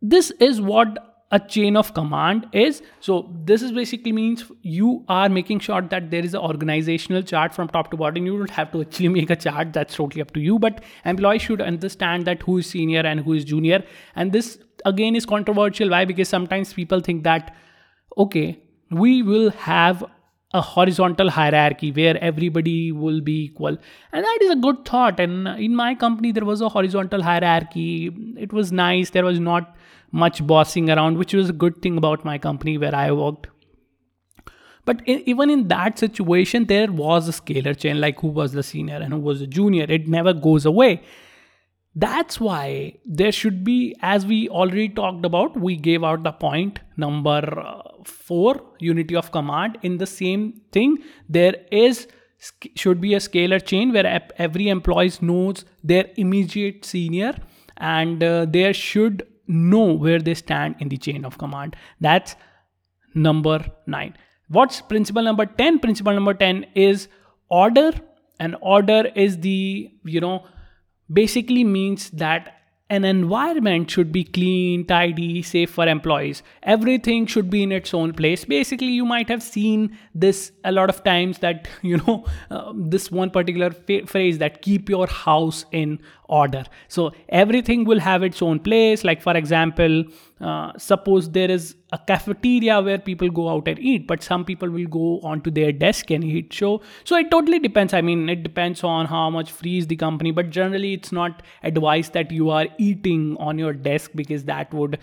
this 0.01 0.31
is 0.31 0.59
what 0.59 1.12
a 1.33 1.39
chain 1.39 1.75
of 1.75 1.93
command 1.95 2.47
is. 2.53 2.81
So 2.99 3.15
this 3.51 3.63
is 3.63 3.71
basically 3.71 4.11
means 4.11 4.43
you 4.61 5.03
are 5.09 5.29
making 5.29 5.61
sure 5.67 5.81
that 5.81 6.11
there 6.11 6.23
is 6.23 6.35
an 6.35 6.41
organizational 6.41 7.23
chart 7.23 7.55
from 7.55 7.69
top 7.69 7.89
to 7.91 7.97
bottom. 7.97 8.27
You 8.27 8.37
don't 8.37 8.51
have 8.51 8.71
to 8.73 8.81
actually 8.81 9.09
make 9.09 9.31
a 9.31 9.35
chart. 9.35 9.73
That's 9.73 9.95
totally 9.95 10.21
up 10.21 10.33
to 10.33 10.39
you. 10.39 10.59
But 10.59 10.83
employees 11.03 11.41
should 11.41 11.61
understand 11.61 12.25
that 12.25 12.43
who 12.43 12.59
is 12.59 12.67
senior 12.67 13.01
and 13.01 13.19
who 13.19 13.33
is 13.33 13.43
junior. 13.43 13.83
And 14.15 14.31
this 14.31 14.59
again 14.85 15.15
is 15.15 15.25
controversial. 15.25 15.89
Why? 15.89 16.05
Because 16.05 16.29
sometimes 16.29 16.73
people 16.73 16.99
think 16.99 17.23
that 17.23 17.55
okay 18.17 18.59
we 18.91 19.23
will 19.23 19.49
have 19.51 20.03
a 20.53 20.61
horizontal 20.61 21.31
hierarchy 21.31 21.91
where 21.91 22.15
everybody 22.23 22.91
will 22.91 23.21
be 23.21 23.45
equal. 23.45 23.75
And 24.11 24.23
that 24.23 24.39
is 24.43 24.51
a 24.51 24.55
good 24.55 24.85
thought. 24.85 25.19
And 25.19 25.47
in 25.47 25.75
my 25.75 25.95
company 25.95 26.31
there 26.31 26.45
was 26.45 26.61
a 26.61 26.69
horizontal 26.69 27.23
hierarchy. 27.23 28.11
It 28.37 28.53
was 28.53 28.71
nice. 28.71 29.09
There 29.09 29.25
was 29.25 29.39
not 29.39 29.75
much 30.13 30.45
bossing 30.45 30.89
around, 30.89 31.17
which 31.17 31.33
was 31.33 31.49
a 31.49 31.53
good 31.53 31.81
thing 31.81 31.97
about 31.97 32.23
my 32.23 32.37
company 32.37 32.77
where 32.77 32.95
I 32.95 33.11
worked. 33.11 33.47
But 34.85 35.01
in, 35.05 35.23
even 35.25 35.49
in 35.49 35.67
that 35.69 35.97
situation, 35.97 36.65
there 36.65 36.91
was 36.91 37.27
a 37.27 37.31
scalar 37.31 37.77
chain, 37.77 37.99
like 37.99 38.19
who 38.19 38.27
was 38.27 38.51
the 38.51 38.63
senior 38.63 38.97
and 38.97 39.13
who 39.13 39.19
was 39.19 39.39
the 39.39 39.47
junior. 39.47 39.85
It 39.89 40.07
never 40.07 40.33
goes 40.33 40.65
away. 40.65 41.01
That's 41.95 42.39
why 42.39 42.99
there 43.05 43.31
should 43.31 43.63
be, 43.63 43.95
as 44.01 44.25
we 44.25 44.49
already 44.49 44.89
talked 44.89 45.25
about, 45.25 45.59
we 45.59 45.75
gave 45.75 46.03
out 46.03 46.23
the 46.23 46.31
point 46.31 46.79
number 46.97 47.59
uh, 47.59 47.81
four, 48.03 48.61
unity 48.79 49.15
of 49.15 49.31
command. 49.31 49.77
In 49.81 49.97
the 49.97 50.07
same 50.07 50.61
thing, 50.71 50.97
there 51.29 51.55
is 51.71 52.07
should 52.75 52.99
be 52.99 53.13
a 53.13 53.19
scalar 53.19 53.65
chain 53.65 53.93
where 53.93 54.21
every 54.37 54.67
employee 54.67 55.13
knows 55.21 55.63
their 55.81 56.09
immediate 56.17 56.83
senior 56.83 57.33
and 57.77 58.21
uh, 58.21 58.45
there 58.49 58.73
should 58.73 59.25
know 59.47 59.93
where 59.93 60.19
they 60.19 60.33
stand 60.33 60.75
in 60.79 60.89
the 60.89 60.97
chain 60.97 61.25
of 61.25 61.37
command. 61.37 61.75
That's 61.99 62.35
number 63.13 63.65
nine. 63.85 64.15
what's 64.55 64.81
principle 64.81 65.23
number 65.23 65.45
10 65.45 65.79
principle 65.79 66.13
number 66.13 66.33
10 66.33 66.65
is 66.75 67.07
order 67.49 67.91
and 68.39 68.55
order 68.61 68.97
is 69.15 69.37
the 69.45 69.91
you 70.03 70.19
know 70.19 70.45
basically 71.11 71.63
means 71.63 72.09
that 72.11 72.49
an 72.93 73.03
environment 73.03 73.89
should 73.89 74.11
be 74.11 74.23
clean, 74.23 74.85
tidy, 74.85 75.41
safe 75.41 75.71
for 75.71 75.87
employees. 75.87 76.43
Everything 76.61 77.25
should 77.25 77.49
be 77.49 77.63
in 77.63 77.71
its 77.71 77.91
own 77.91 78.13
place. 78.13 78.45
Basically, 78.45 78.91
you 78.91 79.03
might 79.03 79.29
have 79.29 79.41
seen 79.41 79.97
this 80.13 80.51
a 80.63 80.71
lot 80.71 80.91
of 80.91 81.03
times 81.03 81.39
that, 81.39 81.67
you 81.81 81.97
know, 81.97 82.25
uh, 82.51 82.71
this 82.75 83.11
one 83.11 83.31
particular 83.31 83.71
phrase 84.05 84.37
that 84.37 84.61
keep 84.61 84.89
your 84.89 85.07
house 85.07 85.65
in 85.71 85.99
order. 86.29 86.63
So 86.87 87.11
everything 87.29 87.83
will 87.83 87.99
have 87.99 88.21
its 88.21 88.43
own 88.43 88.59
place. 88.59 89.03
Like, 89.03 89.23
for 89.23 89.35
example, 89.35 90.03
uh, 90.43 90.73
suppose 90.77 91.29
there 91.29 91.49
is 91.49 91.75
a 91.93 91.97
cafeteria 91.97 92.81
where 92.81 92.97
people 92.97 93.29
go 93.29 93.47
out 93.49 93.67
and 93.67 93.79
eat, 93.79 94.07
but 94.07 94.21
some 94.21 94.43
people 94.43 94.69
will 94.69 94.87
go 94.87 95.19
onto 95.21 95.49
their 95.49 95.71
desk 95.71 96.11
and 96.11 96.23
eat. 96.23 96.53
So, 96.53 96.81
so 97.05 97.15
it 97.15 97.31
totally 97.31 97.59
depends. 97.59 97.93
I 97.93 98.01
mean, 98.01 98.27
it 98.27 98.43
depends 98.43 98.83
on 98.83 99.05
how 99.05 99.29
much 99.29 99.51
frees 99.51 99.87
the 99.87 99.95
company, 99.95 100.31
but 100.31 100.49
generally, 100.49 100.93
it's 100.93 101.11
not 101.11 101.43
advised 101.63 102.13
that 102.13 102.31
you 102.31 102.49
are 102.49 102.67
eating 102.77 103.37
on 103.39 103.57
your 103.57 103.73
desk 103.73 104.11
because 104.15 104.43
that 104.45 104.73
would 104.73 104.99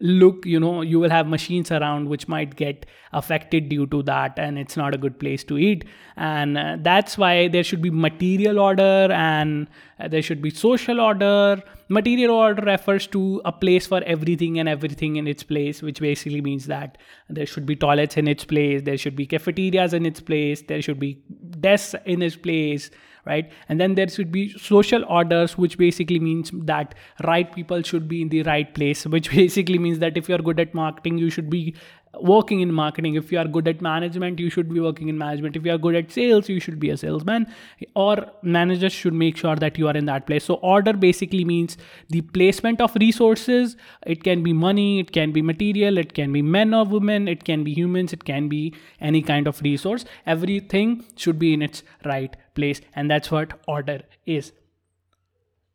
look 0.00 0.46
you 0.46 0.58
know 0.58 0.80
you 0.80 0.98
will 0.98 1.10
have 1.10 1.26
machines 1.26 1.70
around 1.70 2.08
which 2.08 2.26
might 2.26 2.56
get 2.56 2.86
affected 3.12 3.68
due 3.68 3.86
to 3.86 4.02
that 4.04 4.38
and 4.38 4.58
it's 4.58 4.76
not 4.76 4.94
a 4.94 4.98
good 4.98 5.18
place 5.18 5.44
to 5.44 5.58
eat. 5.58 5.84
And 6.16 6.56
uh, 6.56 6.76
that's 6.80 7.18
why 7.18 7.48
there 7.48 7.64
should 7.64 7.82
be 7.82 7.90
material 7.90 8.58
order 8.58 9.08
and 9.10 9.68
uh, 9.98 10.08
there 10.08 10.22
should 10.22 10.40
be 10.40 10.50
social 10.50 11.00
order. 11.00 11.62
Material 11.88 12.30
order 12.30 12.62
refers 12.62 13.06
to 13.08 13.42
a 13.44 13.52
place 13.52 13.86
for 13.86 14.02
everything 14.04 14.58
and 14.58 14.68
everything 14.68 15.16
in 15.16 15.26
its 15.26 15.42
place 15.42 15.82
which 15.82 16.00
basically 16.00 16.40
means 16.40 16.66
that 16.66 16.98
there 17.28 17.46
should 17.46 17.66
be 17.66 17.74
toilets 17.74 18.16
in 18.16 18.28
its 18.28 18.44
place 18.44 18.82
there 18.82 18.96
should 18.96 19.16
be 19.16 19.26
cafeterias 19.26 19.92
in 19.92 20.06
its 20.06 20.20
place 20.20 20.62
there 20.62 20.80
should 20.80 21.00
be 21.00 21.20
desks 21.58 21.94
in 22.04 22.22
its 22.22 22.36
place 22.36 22.90
right? 23.26 23.50
And 23.68 23.80
then 23.80 23.94
there 23.94 24.08
should 24.08 24.32
be 24.32 24.50
social 24.58 25.04
orders 25.04 25.56
which 25.58 25.78
basically 25.78 26.18
means 26.18 26.50
that 26.54 26.94
right 27.24 27.52
people 27.54 27.82
should 27.82 28.08
be 28.08 28.22
in 28.22 28.28
the 28.28 28.42
right 28.42 28.74
place 28.74 29.06
which 29.16 29.30
basically 29.30 29.78
means 29.78 29.98
that 29.98 30.16
if 30.16 30.28
you're 30.28 30.38
good 30.38 30.60
at 30.60 30.74
marketing 30.74 31.18
you 31.18 31.30
should 31.30 31.50
be 31.50 31.74
working 32.18 32.60
in 32.60 32.72
marketing 32.72 33.14
if 33.14 33.30
you 33.30 33.38
are 33.38 33.46
good 33.46 33.68
at 33.68 33.80
management 33.80 34.40
you 34.40 34.50
should 34.50 34.72
be 34.72 34.80
working 34.80 35.08
in 35.08 35.16
management. 35.16 35.56
If 35.56 35.64
you 35.64 35.72
are 35.72 35.78
good 35.78 35.94
at 35.94 36.10
sales 36.10 36.48
you 36.48 36.60
should 36.60 36.80
be 36.80 36.90
a 36.90 36.96
salesman. 36.96 37.46
Or 37.94 38.26
managers 38.42 38.92
should 38.92 39.14
make 39.14 39.36
sure 39.36 39.56
that 39.56 39.78
you 39.78 39.88
are 39.88 39.96
in 39.96 40.06
that 40.06 40.26
place. 40.26 40.44
So 40.44 40.54
order 40.54 40.92
basically 40.92 41.44
means 41.44 41.76
the 42.08 42.20
placement 42.22 42.80
of 42.80 42.94
resources. 42.96 43.76
It 44.06 44.24
can 44.24 44.42
be 44.42 44.52
money 44.52 45.00
it 45.00 45.12
can 45.12 45.32
be 45.32 45.42
material 45.42 45.98
it 45.98 46.14
can 46.14 46.32
be 46.32 46.42
men 46.42 46.74
or 46.74 46.84
women 46.84 47.28
it 47.28 47.44
can 47.44 47.64
be 47.64 47.72
humans 47.72 48.12
it 48.12 48.24
can 48.24 48.48
be 48.48 48.74
any 49.00 49.22
kind 49.22 49.46
of 49.46 49.60
resource. 49.62 50.04
Everything 50.26 51.04
should 51.16 51.38
be 51.38 51.54
in 51.54 51.62
its 51.62 51.82
right 52.04 52.36
place 52.54 52.80
and 52.94 53.10
that's 53.10 53.30
what 53.30 53.60
order 53.68 54.02
is. 54.26 54.52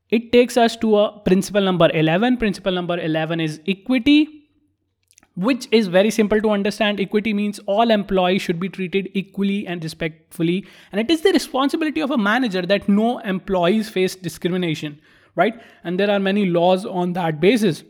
It 0.09 0.31
takes 0.31 0.55
us 0.55 0.75
to 0.77 0.97
a 0.97 1.19
principle 1.19 1.61
number 1.61 1.89
11 1.93 2.37
principle 2.37 2.71
number 2.71 2.99
11 2.99 3.39
is 3.39 3.59
equity 3.67 4.44
which 5.35 5.67
is 5.71 5.87
very 5.87 6.09
simple 6.09 6.41
to 6.41 6.49
understand. 6.49 6.99
Equity 6.99 7.33
means 7.33 7.59
all 7.65 7.91
employees 7.91 8.41
should 8.41 8.59
be 8.59 8.69
treated 8.69 9.09
equally 9.13 9.67
and 9.67 9.83
respectfully. 9.83 10.65
And 10.91 11.01
it 11.01 11.11
is 11.11 11.21
the 11.21 11.31
responsibility 11.31 12.01
of 12.01 12.11
a 12.11 12.17
manager 12.17 12.61
that 12.61 12.87
no 12.87 13.19
employees 13.19 13.89
face 13.89 14.15
discrimination, 14.15 14.99
right? 15.35 15.61
And 15.83 15.99
there 15.99 16.09
are 16.09 16.19
many 16.19 16.45
laws 16.45 16.85
on 16.85 17.13
that 17.13 17.39
basis. 17.39 17.83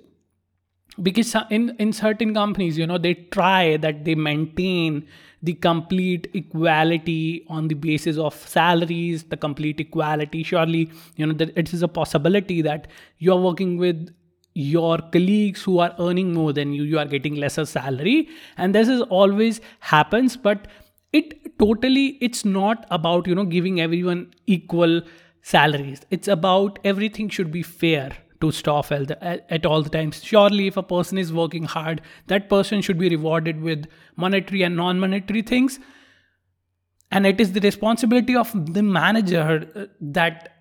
Because 1.02 1.36
in, 1.52 1.76
in 1.78 1.92
certain 1.94 2.34
companies, 2.34 2.78
you 2.78 2.88
know, 2.88 2.98
they 2.98 3.14
try 3.14 3.78
that 3.78 4.06
they 4.06 4.16
maintain 4.16 5.06
the 5.44 5.54
complete 5.54 6.28
equality 6.34 7.46
on 7.50 7.68
the 7.68 7.76
basis 7.76 8.18
of 8.18 8.34
salaries, 8.34 9.26
the 9.26 9.38
complete 9.38 9.80
equality. 9.80 10.42
Surely, 10.42 10.90
you 11.18 11.28
know, 11.28 11.34
that 11.34 11.56
it 11.56 11.74
is 11.74 11.84
a 11.84 11.88
possibility 11.88 12.62
that 12.64 12.88
you're 13.20 13.40
working 13.40 13.78
with 13.78 14.10
your 14.56 14.98
colleagues 15.12 15.62
who 15.64 15.80
are 15.80 15.94
earning 16.00 16.34
more 16.34 16.54
than 16.54 16.74
you 16.74 16.84
you 16.84 16.98
are 16.98 17.06
getting 17.06 17.36
lesser 17.36 17.66
salary. 17.66 18.30
And 18.58 18.74
this 18.74 18.88
is 18.88 19.02
always 19.04 19.62
happens 19.80 20.38
but 20.38 20.68
it 21.12 21.60
totally 21.60 22.18
it's 22.22 22.44
not 22.46 22.86
about 22.90 23.28
you 23.28 23.36
know 23.36 23.46
giving 23.46 23.82
everyone 23.82 24.34
equal 24.48 25.02
salaries. 25.42 26.02
It's 26.10 26.30
about 26.30 26.80
everything 26.84 27.30
should 27.30 27.52
be 27.52 27.64
fair 27.64 28.14
to 28.42 28.52
staff 28.52 28.92
at, 28.92 29.66
all 29.66 29.82
the 29.82 29.90
times. 29.90 30.24
Surely 30.24 30.68
if 30.68 30.78
a 30.78 30.84
person 30.84 31.18
is 31.18 31.34
working 31.34 31.66
hard 31.66 32.02
that 32.28 32.50
person 32.50 32.82
should 32.82 32.98
be 32.98 33.10
rewarded 33.10 33.62
with 33.62 33.86
monetary 34.16 34.64
and 34.64 34.78
non-monetary 34.78 35.42
things. 35.42 35.80
And 37.12 37.28
it 37.28 37.42
is 37.42 37.52
the 37.52 37.60
responsibility 37.60 38.36
of 38.36 38.74
the 38.74 38.82
manager 38.82 39.70
uh, 39.76 39.86
that 40.00 40.54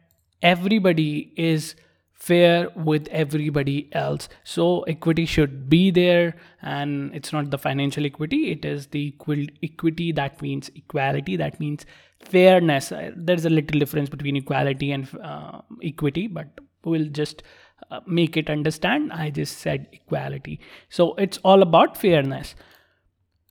everybody 0.43 1.33
is 1.37 1.75
fair 2.25 2.69
with 2.75 3.09
everybody 3.09 3.89
else. 3.93 4.29
So 4.45 4.83
equity 4.83 5.27
should 5.27 5.69
be 5.69 5.91
there 5.91 6.37
and 6.63 7.15
it's 7.15 7.33
not 7.33 7.51
the 7.51 7.59
financial 7.59 8.07
equity 8.07 8.51
it 8.53 8.65
is 8.65 8.87
the 8.89 9.09
equal 9.09 9.45
equity 9.63 10.11
that 10.13 10.41
means 10.41 10.71
equality 10.75 11.37
that 11.37 11.61
means 11.61 11.85
fairness. 12.25 12.93
Uh, 12.93 13.11
there's 13.15 13.45
a 13.45 13.51
little 13.51 13.79
difference 13.79 14.09
between 14.09 14.37
equality 14.37 14.93
and 14.93 15.09
uh, 15.23 15.61
equity 15.83 16.27
but 16.27 16.49
we'll 16.85 17.09
just 17.09 17.43
uh, 17.91 18.01
make 18.07 18.37
it 18.37 18.49
understand. 18.49 19.13
I 19.13 19.29
just 19.31 19.59
said 19.59 19.89
equality. 19.93 20.61
So 20.89 21.15
it's 21.15 21.39
all 21.39 21.61
about 21.61 21.97
fairness. 21.97 22.55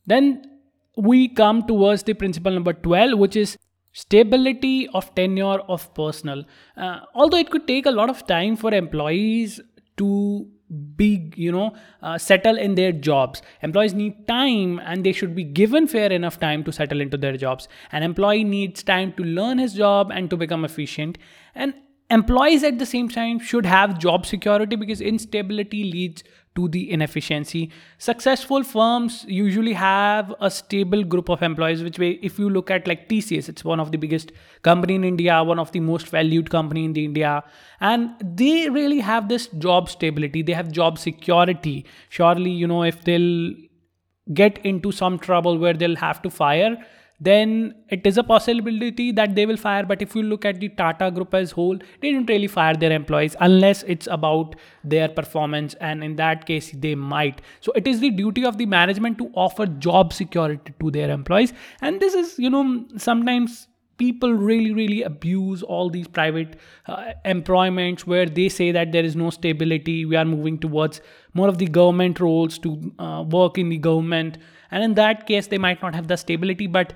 Then 0.08 0.50
we 0.98 1.28
come 1.28 1.62
towards 1.68 2.04
the 2.04 2.14
principle 2.14 2.52
number 2.52 2.74
12 2.74 3.20
which 3.20 3.36
is 3.36 3.58
stability 3.94 4.88
of 4.94 5.14
tenure 5.16 5.60
of 5.76 5.94
personnel 5.94 6.44
uh, 6.78 7.00
although 7.16 7.38
it 7.38 7.50
could 7.50 7.68
take 7.68 7.86
a 7.86 7.92
lot 7.92 8.10
of 8.10 8.26
time 8.28 8.56
for 8.56 8.74
employees 8.74 9.62
to 9.98 10.48
be 10.96 11.32
you 11.36 11.52
know 11.52 11.74
uh, 12.02 12.18
settle 12.18 12.58
in 12.58 12.76
their 12.76 12.92
jobs. 12.92 13.42
Employees 13.62 13.94
need 13.94 14.28
time 14.28 14.80
and 14.80 15.04
they 15.04 15.12
should 15.12 15.36
be 15.36 15.44
given 15.44 15.88
fair 15.88 16.12
enough 16.12 16.40
time 16.40 16.64
to 16.64 16.72
settle 16.72 17.02
into 17.02 17.18
their 17.18 17.38
jobs. 17.38 17.68
An 17.92 18.04
employee 18.04 18.44
needs 18.44 18.84
time 18.84 19.14
to 19.14 19.24
learn 19.24 19.58
his 19.58 19.74
job 19.74 20.12
and 20.14 20.30
to 20.30 20.38
become 20.38 20.66
efficient. 20.66 21.18
And 21.56 21.74
employees 22.10 22.64
at 22.64 22.80
the 22.80 22.86
same 22.86 23.10
time 23.10 23.40
should 23.40 23.66
have 23.66 24.00
job 24.00 24.26
security 24.26 24.76
because 24.76 25.02
instability 25.02 25.84
leads 25.84 26.24
to 26.56 26.68
the 26.68 26.92
inefficiency. 26.92 27.72
Successful 27.98 28.64
firms 28.64 29.26
usually 29.28 29.74
have 29.74 30.34
a 30.40 30.52
stable 30.52 31.04
group 31.04 31.30
of 31.30 31.42
employees, 31.42 31.84
which 31.84 32.00
way 32.00 32.20
if 32.22 32.38
you 32.38 32.50
look 32.50 32.70
at 32.70 32.88
like 32.88 33.10
TCS, 33.10 33.50
it's 33.50 33.64
one 33.64 33.80
of 33.80 33.92
the 33.92 33.98
biggest 33.98 34.32
company 34.62 34.96
in 34.96 35.04
India, 35.04 35.44
one 35.44 35.60
of 35.60 35.72
the 35.72 35.80
most 35.80 36.08
valued 36.08 36.50
company 36.50 36.86
in 36.86 36.94
the 36.94 37.06
India, 37.06 37.44
and 37.80 38.10
they 38.22 38.70
really 38.70 39.00
have 39.00 39.30
this 39.30 39.48
job 39.48 39.90
stability. 39.90 40.42
They 40.42 40.54
have 40.54 40.72
job 40.72 40.98
security. 40.98 41.86
Surely, 42.10 42.52
you 42.52 42.68
know, 42.68 42.84
if 42.84 43.04
they'll 43.04 43.54
get 44.34 44.58
into 44.66 44.92
some 44.92 45.20
trouble 45.20 45.58
where 45.58 45.74
they'll 45.74 45.96
have 45.98 46.22
to 46.22 46.30
fire 46.30 46.78
then 47.24 47.76
it 47.90 48.06
is 48.06 48.18
a 48.18 48.24
possibility 48.24 49.12
that 49.12 49.36
they 49.36 49.46
will 49.46 49.58
fire. 49.58 49.86
But 49.86 50.02
if 50.02 50.16
you 50.16 50.24
look 50.24 50.46
at 50.46 50.60
the 50.60 50.70
Tata 50.70 51.10
group 51.12 51.34
as 51.34 51.52
whole, 51.52 51.78
they 51.78 52.12
didn't 52.12 52.30
really 52.30 52.48
fire 52.48 52.76
their 52.76 52.92
employees 52.92 53.36
unless 53.40 53.84
it's 53.84 54.08
about 54.08 54.56
their 54.84 55.08
performance. 55.08 55.76
And 55.76 56.04
in 56.04 56.16
that 56.18 56.46
case, 56.46 56.72
they 56.72 56.96
might. 56.96 57.42
So 57.62 57.72
it 57.74 57.88
is 57.88 58.00
the 58.00 58.10
duty 58.10 58.46
of 58.46 58.58
the 58.58 58.66
management 58.66 59.18
to 59.20 59.32
offer 59.36 59.66
job 59.66 60.14
security 60.14 60.74
to 60.80 60.92
their 60.92 61.10
employees. 61.10 61.54
And 61.82 62.00
this 62.00 62.14
is, 62.14 62.38
you 62.38 62.50
know, 62.50 62.86
sometimes 62.98 63.68
people 63.98 64.34
really 64.34 64.72
really 64.74 65.04
abuse 65.04 65.62
all 65.62 65.90
these 65.90 66.08
private 66.08 66.56
uh, 66.88 67.12
employments 67.26 68.08
where 68.08 68.26
they 68.26 68.50
say 68.50 68.72
that 68.72 68.92
there 68.92 69.04
is 69.04 69.16
no 69.16 69.30
stability 69.30 70.04
we 70.06 70.16
are 70.16 70.26
moving 70.26 70.58
towards 70.58 71.00
more 71.34 71.48
of 71.48 71.60
the 71.60 71.68
government 71.68 72.20
roles 72.20 72.58
to 72.58 72.92
uh, 72.98 73.24
work 73.30 73.58
in 73.58 73.70
the 73.70 73.78
government 73.78 74.40
and 74.74 74.84
in 74.84 74.96
that 75.02 75.26
case 75.32 75.48
they 75.48 75.62
might 75.68 75.82
not 75.82 75.96
have 76.00 76.08
the 76.14 76.18
stability 76.18 76.68
but 76.78 76.94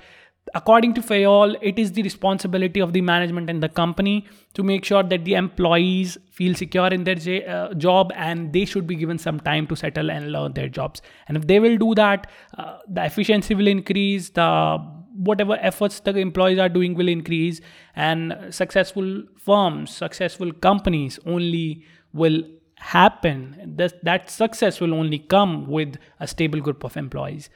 according 0.55 0.93
to 0.93 1.01
Fayol, 1.01 1.55
it 1.61 1.77
is 1.79 1.91
the 1.93 2.03
responsibility 2.03 2.79
of 2.79 2.93
the 2.93 3.01
management 3.01 3.49
and 3.49 3.61
the 3.61 3.69
company 3.69 4.25
to 4.53 4.63
make 4.63 4.85
sure 4.85 5.03
that 5.03 5.25
the 5.25 5.33
employees 5.33 6.17
feel 6.31 6.55
secure 6.55 6.87
in 6.87 7.03
their 7.03 7.15
j- 7.15 7.45
uh, 7.45 7.73
job 7.73 8.11
and 8.15 8.53
they 8.53 8.65
should 8.65 8.87
be 8.87 8.95
given 8.95 9.17
some 9.17 9.39
time 9.39 9.67
to 9.67 9.75
settle 9.75 10.11
and 10.11 10.31
learn 10.31 10.53
their 10.53 10.69
jobs. 10.69 11.01
And 11.27 11.37
if 11.37 11.47
they 11.47 11.59
will 11.59 11.77
do 11.77 11.95
that, 11.95 12.29
uh, 12.57 12.77
the 12.87 13.05
efficiency 13.05 13.55
will 13.55 13.67
increase, 13.67 14.29
the 14.29 14.77
whatever 15.15 15.57
efforts 15.61 15.99
the 15.99 16.15
employees 16.17 16.59
are 16.59 16.69
doing 16.69 16.93
will 16.93 17.07
increase, 17.07 17.59
and 17.95 18.35
successful 18.51 19.23
firms, 19.37 19.95
successful 19.95 20.51
companies 20.51 21.19
only 21.25 21.83
will 22.13 22.43
happen. 22.75 23.73
That, 23.77 24.03
that 24.03 24.29
success 24.29 24.79
will 24.79 24.93
only 24.93 25.19
come 25.19 25.67
with 25.67 25.95
a 26.19 26.27
stable 26.27 26.61
group 26.61 26.83
of 26.83 26.95
employees. 26.95 27.49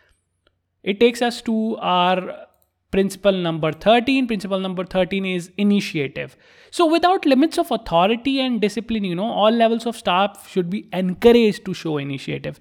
It 0.83 0.99
takes 0.99 1.21
us 1.21 1.41
to 1.43 1.77
our 1.77 2.47
principle 2.91 3.31
number 3.31 3.71
13. 3.71 4.27
Principle 4.27 4.59
number 4.59 4.85
13 4.85 5.25
is 5.25 5.51
initiative. 5.57 6.35
So, 6.71 6.85
without 6.85 7.25
limits 7.25 7.57
of 7.57 7.71
authority 7.71 8.39
and 8.39 8.59
discipline, 8.59 9.03
you 9.03 9.15
know, 9.15 9.25
all 9.25 9.51
levels 9.51 9.85
of 9.85 9.95
staff 9.95 10.47
should 10.49 10.69
be 10.69 10.87
encouraged 10.93 11.65
to 11.65 11.73
show 11.73 11.97
initiative. 11.97 12.59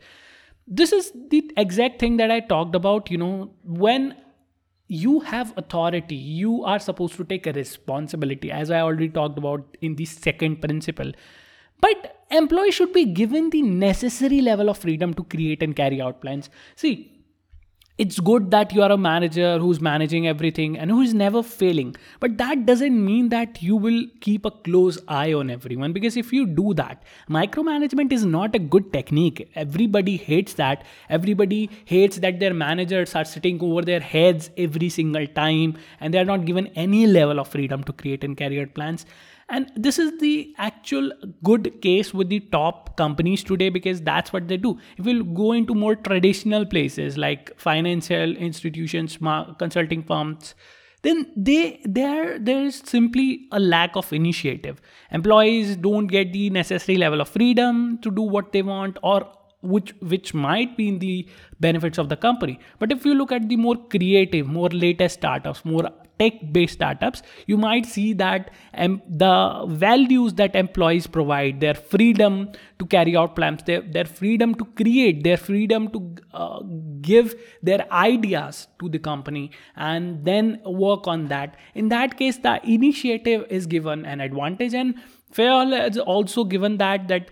this 0.78 0.92
is 0.92 1.06
the 1.30 1.38
exact 1.56 1.98
thing 1.98 2.16
that 2.18 2.30
I 2.30 2.40
talked 2.40 2.76
about. 2.78 3.10
You 3.10 3.18
know, 3.18 3.52
when 3.64 4.14
you 4.86 5.20
have 5.20 5.52
authority, 5.56 6.14
you 6.14 6.64
are 6.64 6.78
supposed 6.78 7.16
to 7.16 7.24
take 7.24 7.46
a 7.46 7.52
responsibility, 7.52 8.50
as 8.52 8.70
I 8.70 8.80
already 8.80 9.08
talked 9.08 9.38
about 9.38 9.76
in 9.80 9.96
the 9.96 10.04
second 10.04 10.60
principle. 10.60 11.10
But 11.80 12.24
employees 12.30 12.74
should 12.74 12.92
be 12.92 13.04
given 13.04 13.50
the 13.50 13.62
necessary 13.62 14.40
level 14.40 14.68
of 14.68 14.78
freedom 14.78 15.14
to 15.14 15.24
create 15.24 15.62
and 15.62 15.74
carry 15.74 16.00
out 16.00 16.20
plans. 16.20 16.50
See, 16.76 17.19
it's 18.02 18.18
good 18.18 18.50
that 18.50 18.72
you 18.72 18.82
are 18.82 18.90
a 18.92 18.96
manager 18.96 19.58
who's 19.58 19.78
managing 19.78 20.26
everything 20.26 20.78
and 20.78 20.90
who 20.90 21.02
is 21.02 21.12
never 21.12 21.42
failing. 21.42 21.94
But 22.18 22.38
that 22.38 22.64
doesn't 22.64 23.04
mean 23.04 23.28
that 23.28 23.62
you 23.62 23.76
will 23.76 24.04
keep 24.22 24.46
a 24.46 24.50
close 24.50 24.98
eye 25.06 25.34
on 25.34 25.50
everyone 25.50 25.92
because 25.92 26.16
if 26.16 26.32
you 26.32 26.46
do 26.46 26.72
that 26.74 27.02
micromanagement 27.28 28.10
is 28.10 28.24
not 28.24 28.54
a 28.54 28.58
good 28.58 28.90
technique. 28.94 29.50
Everybody 29.54 30.16
hates 30.16 30.54
that. 30.54 30.86
Everybody 31.10 31.68
hates 31.84 32.16
that 32.20 32.40
their 32.40 32.54
managers 32.54 33.14
are 33.14 33.26
sitting 33.26 33.60
over 33.60 33.82
their 33.82 34.00
heads 34.00 34.48
every 34.56 34.88
single 34.88 35.26
time 35.26 35.76
and 36.00 36.14
they 36.14 36.18
are 36.18 36.30
not 36.32 36.46
given 36.46 36.68
any 36.68 37.06
level 37.06 37.38
of 37.38 37.48
freedom 37.48 37.84
to 37.84 37.92
create 37.92 38.24
and 38.24 38.34
carry 38.34 38.62
out 38.62 38.72
plans 38.72 39.04
and 39.50 39.70
this 39.74 39.98
is 39.98 40.18
the 40.20 40.54
actual 40.58 41.10
good 41.42 41.82
case 41.82 42.14
with 42.14 42.28
the 42.28 42.40
top 42.40 42.96
companies 42.96 43.42
today 43.42 43.68
because 43.68 44.00
that's 44.00 44.32
what 44.32 44.46
they 44.48 44.56
do. 44.56 44.78
If 44.96 45.06
you 45.06 45.24
go 45.24 45.52
into 45.52 45.74
more 45.74 45.96
traditional 45.96 46.64
places 46.64 47.18
like 47.18 47.58
financial 47.58 48.36
institutions, 48.36 49.18
consulting 49.58 50.04
firms, 50.04 50.54
then 51.02 51.26
they 51.34 51.80
there 51.84 52.38
there 52.38 52.62
is 52.62 52.82
simply 52.84 53.48
a 53.52 53.58
lack 53.58 53.96
of 53.96 54.12
initiative. 54.12 54.80
Employees 55.10 55.76
don't 55.76 56.06
get 56.06 56.32
the 56.32 56.50
necessary 56.50 56.98
level 56.98 57.20
of 57.20 57.28
freedom 57.28 57.98
to 58.02 58.10
do 58.10 58.22
what 58.22 58.52
they 58.52 58.62
want 58.62 58.98
or 59.02 59.26
which 59.62 59.94
which 60.00 60.32
might 60.32 60.76
be 60.76 60.88
in 60.88 60.98
the 60.98 61.28
benefits 61.60 61.98
of 61.98 62.08
the 62.08 62.16
company 62.16 62.58
but 62.78 62.90
if 62.90 63.04
you 63.04 63.14
look 63.14 63.30
at 63.30 63.46
the 63.48 63.56
more 63.56 63.76
creative 63.90 64.46
more 64.46 64.70
latest 64.70 65.18
startups 65.18 65.62
more 65.66 65.90
tech 66.20 66.40
based 66.52 66.74
startups 66.74 67.22
you 67.46 67.56
might 67.56 67.86
see 67.86 68.12
that 68.12 68.50
um, 68.74 69.00
the 69.08 69.64
values 69.68 70.34
that 70.34 70.54
employees 70.54 71.06
provide 71.06 71.60
their 71.60 71.74
freedom 71.74 72.50
to 72.78 72.86
carry 72.86 73.16
out 73.16 73.34
plans 73.36 73.62
their, 73.64 73.80
their 73.80 74.04
freedom 74.04 74.54
to 74.54 74.64
create 74.64 75.22
their 75.24 75.36
freedom 75.36 75.88
to 75.88 76.14
uh, 76.32 76.60
give 77.00 77.34
their 77.62 77.86
ideas 77.92 78.68
to 78.78 78.88
the 78.88 78.98
company 78.98 79.50
and 79.76 80.24
then 80.24 80.60
work 80.64 81.06
on 81.06 81.28
that. 81.28 81.56
In 81.74 81.88
that 81.88 82.16
case 82.16 82.38
the 82.38 82.60
initiative 82.64 83.46
is 83.50 83.66
given 83.66 84.04
an 84.04 84.20
advantage 84.20 84.74
and 84.74 84.94
fair 85.32 85.86
is 85.86 85.98
also 85.98 86.44
given 86.44 86.78
that 86.78 87.08
that 87.08 87.30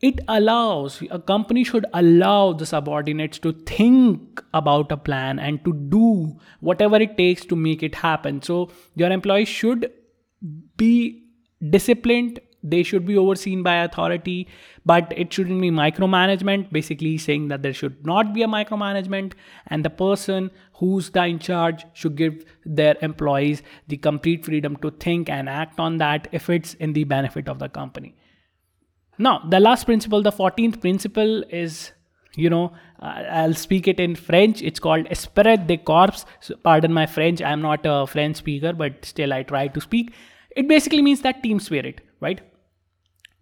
it 0.00 0.20
allows 0.28 1.02
a 1.10 1.18
company 1.18 1.64
should 1.64 1.86
allow 1.94 2.52
the 2.52 2.66
subordinates 2.66 3.38
to 3.38 3.52
think 3.52 4.42
about 4.52 4.92
a 4.92 4.96
plan 4.96 5.38
and 5.38 5.64
to 5.64 5.72
do 5.72 6.38
whatever 6.60 6.96
it 6.96 7.16
takes 7.16 7.44
to 7.46 7.56
make 7.56 7.82
it 7.82 7.94
happen. 7.94 8.42
So 8.42 8.70
your 8.94 9.10
employees 9.10 9.48
should 9.48 9.90
be 10.76 11.24
disciplined 11.70 12.40
they 12.64 12.82
should 12.82 13.06
be 13.06 13.16
overseen 13.16 13.62
by 13.62 13.74
authority 13.76 14.48
but 14.86 15.12
it 15.16 15.32
shouldn't 15.32 15.60
be 15.60 15.70
micromanagement 15.70 16.72
basically 16.72 17.16
saying 17.18 17.48
that 17.48 17.62
there 17.62 17.74
should 17.74 18.04
not 18.06 18.32
be 18.32 18.42
a 18.42 18.46
micromanagement 18.46 19.34
and 19.66 19.84
the 19.84 19.90
person 19.90 20.50
who's 20.80 21.10
the 21.10 21.24
in 21.26 21.38
charge 21.38 21.86
should 21.92 22.16
give 22.16 22.44
their 22.64 22.96
employees 23.02 23.62
the 23.88 23.96
complete 23.98 24.44
freedom 24.44 24.76
to 24.76 24.90
think 24.92 25.28
and 25.28 25.48
act 25.48 25.78
on 25.78 25.98
that 25.98 26.26
if 26.32 26.48
it's 26.48 26.74
in 26.74 26.94
the 26.94 27.04
benefit 27.04 27.48
of 27.48 27.58
the 27.58 27.68
company 27.68 28.16
now, 29.18 29.38
the 29.48 29.60
last 29.60 29.84
principle, 29.84 30.22
the 30.22 30.32
14th 30.32 30.80
principle 30.80 31.42
is, 31.50 31.92
you 32.36 32.50
know, 32.50 32.72
I'll 33.00 33.54
speak 33.54 33.86
it 33.86 34.00
in 34.00 34.16
French. 34.16 34.62
It's 34.62 34.80
called 34.80 35.06
Esprit 35.10 35.66
de 35.66 35.76
Corps. 35.76 36.24
So, 36.40 36.56
pardon 36.56 36.92
my 36.92 37.06
French, 37.06 37.42
I'm 37.42 37.60
not 37.60 37.80
a 37.84 38.06
French 38.06 38.36
speaker, 38.36 38.72
but 38.72 39.04
still 39.04 39.32
I 39.32 39.42
try 39.42 39.68
to 39.68 39.80
speak. 39.80 40.12
It 40.56 40.68
basically 40.68 41.02
means 41.02 41.20
that 41.22 41.42
team 41.42 41.60
spirit, 41.60 42.00
right? 42.20 42.40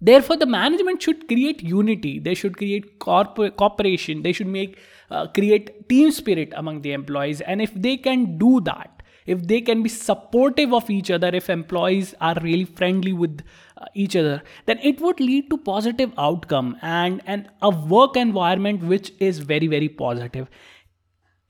Therefore, 0.01 0.37
the 0.37 0.47
management 0.47 1.01
should 1.01 1.29
create 1.29 1.63
unity. 1.63 2.19
They 2.19 2.35
should 2.35 2.57
create 2.57 2.99
corp- 2.99 3.57
cooperation. 3.57 4.23
They 4.23 4.33
should 4.33 4.49
make 4.49 4.79
uh, 5.11 5.29
create 5.29 5.89
team 5.89 6.11
spirit 6.11 6.53
among 6.57 6.83
the 6.83 6.93
employees. 6.93 7.41
And 7.41 7.63
if 7.63 7.73
they 7.75 7.97
can 7.97 8.37
do 8.37 8.61
that, 8.63 9.02
if 9.27 9.47
they 9.47 9.61
can 9.61 9.83
be 9.83 9.89
supportive 9.89 10.73
of 10.73 10.91
each 10.91 11.11
other 11.11 11.31
if 11.33 11.49
employees 11.51 12.15
are 12.21 12.37
really 12.43 12.65
friendly 12.65 13.13
with 13.13 13.43
uh, 13.77 13.85
each 13.95 14.17
other 14.17 14.43
then 14.67 14.79
it 14.83 15.01
would 15.01 15.21
lead 15.21 15.49
to 15.51 15.57
positive 15.57 16.13
outcome 16.19 16.77
and 16.83 17.23
and 17.27 17.49
a 17.63 17.71
work 17.71 18.17
environment 18.17 18.83
which 18.83 19.13
is 19.19 19.39
very 19.39 19.67
very 19.67 19.89
positive 19.89 20.49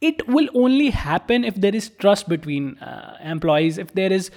it 0.08 0.26
will 0.28 0.48
only 0.54 0.90
happen 0.90 1.44
if 1.44 1.54
there 1.54 1.74
is 1.74 1.88
trust 1.88 2.28
between 2.28 2.76
uh, 2.78 3.16
employees 3.22 3.78
if 3.78 3.92
there 3.94 4.12
is 4.12 4.30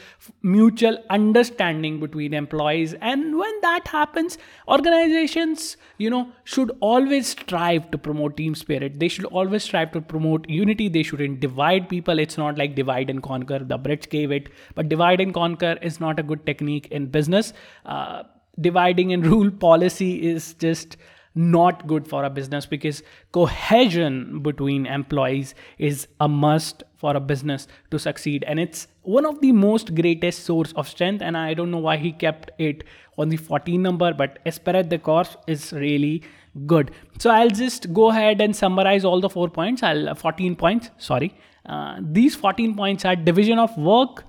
mutual 0.44 0.98
understanding 1.10 2.00
between 2.00 2.34
employees. 2.34 2.94
And 3.02 3.38
when 3.38 3.62
that 3.62 3.88
happens 3.88 4.38
organizations 4.68 5.78
you 5.98 6.10
know 6.10 6.28
should 6.44 6.72
always 6.80 7.28
strive 7.30 7.90
to 7.92 7.98
promote 7.98 8.38
team 8.38 8.56
spirit. 8.56 9.00
They 9.00 9.08
should 9.08 9.26
always 9.26 9.64
strive 9.64 9.92
to 9.94 10.02
promote 10.02 10.48
unity. 10.50 10.88
They 10.90 11.04
shouldn't 11.04 11.40
divide 11.40 11.90
people. 11.90 12.20
It's 12.20 12.38
not 12.38 12.58
like 12.58 12.76
divide 12.76 13.10
and 13.10 13.24
conquer 13.24 13.60
the 13.60 13.80
brits 13.80 14.10
gave 14.10 14.32
it. 14.32 14.50
But 14.76 14.90
divide 14.90 15.20
and 15.20 15.34
conquer 15.34 15.78
is 15.82 16.00
not 16.00 16.20
a 16.20 16.24
good 16.24 16.46
technique 16.46 16.88
in 16.92 17.08
business. 17.08 17.54
Uh, 17.86 18.24
dividing 18.62 19.14
and 19.14 19.26
rule 19.34 19.52
policy 19.52 20.28
is 20.28 20.54
just 20.54 20.98
not 21.36 21.86
good 21.86 22.08
for 22.08 22.24
a 22.24 22.30
business 22.30 22.66
because 22.66 23.04
cohesion 23.32 24.40
between 24.40 24.86
employees 24.86 25.54
is 25.78 26.08
a 26.20 26.28
must 26.28 26.84
for 26.98 27.16
a 27.16 27.20
business 27.20 27.68
to 27.92 28.00
succeed. 28.00 28.44
And 28.48 28.60
it's 28.60 28.88
one 29.02 29.26
of 29.26 29.42
the 29.42 29.52
most 29.52 29.94
greatest 29.94 30.46
source 30.46 30.72
of 30.74 30.88
strength. 30.88 31.22
And 31.22 31.38
i 31.38 31.54
don't 31.54 31.72
know 31.72 31.84
why 31.90 31.98
he 31.98 32.12
kept 32.12 32.52
it 32.58 32.84
on 33.18 33.30
the 33.30 33.38
14 33.38 33.82
number 33.82 34.14
but 34.14 34.40
Esprit 34.46 34.90
de 34.90 34.98
Corps 34.98 35.36
is 35.48 35.74
really 35.74 36.24
good. 36.66 36.92
So 37.20 37.30
i'll 37.30 37.50
just 37.50 37.92
go 37.94 38.10
ahead 38.10 38.40
and 38.42 38.56
summarize 38.56 39.04
all 39.04 39.20
the 39.20 39.30
four 39.30 39.50
points. 39.50 39.84
I'll 39.84 40.16
14 40.16 40.56
points 40.56 40.90
sorry. 40.98 41.36
Uh, 41.66 41.98
these 42.00 42.36
14 42.36 42.76
points 42.76 43.06
are 43.06 43.16
division 43.16 43.60
of 43.60 43.76
work 43.78 44.24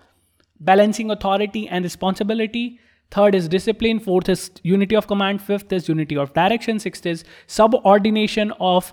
balancing 0.58 1.10
authority 1.10 1.68
and 1.68 1.84
responsibility 1.84 2.80
Third 3.10 3.34
is 3.34 3.48
discipline. 3.48 4.00
Fourth 4.00 4.28
is 4.28 4.50
unity 4.62 4.96
of 4.96 5.06
command. 5.06 5.40
Fifth 5.40 5.72
is 5.72 5.88
unity 5.88 6.16
of 6.16 6.32
direction. 6.32 6.78
Sixth 6.78 7.06
is 7.06 7.24
subordination 7.46 8.52
of 8.60 8.92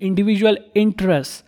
individual 0.00 0.56
interests. 0.74 1.42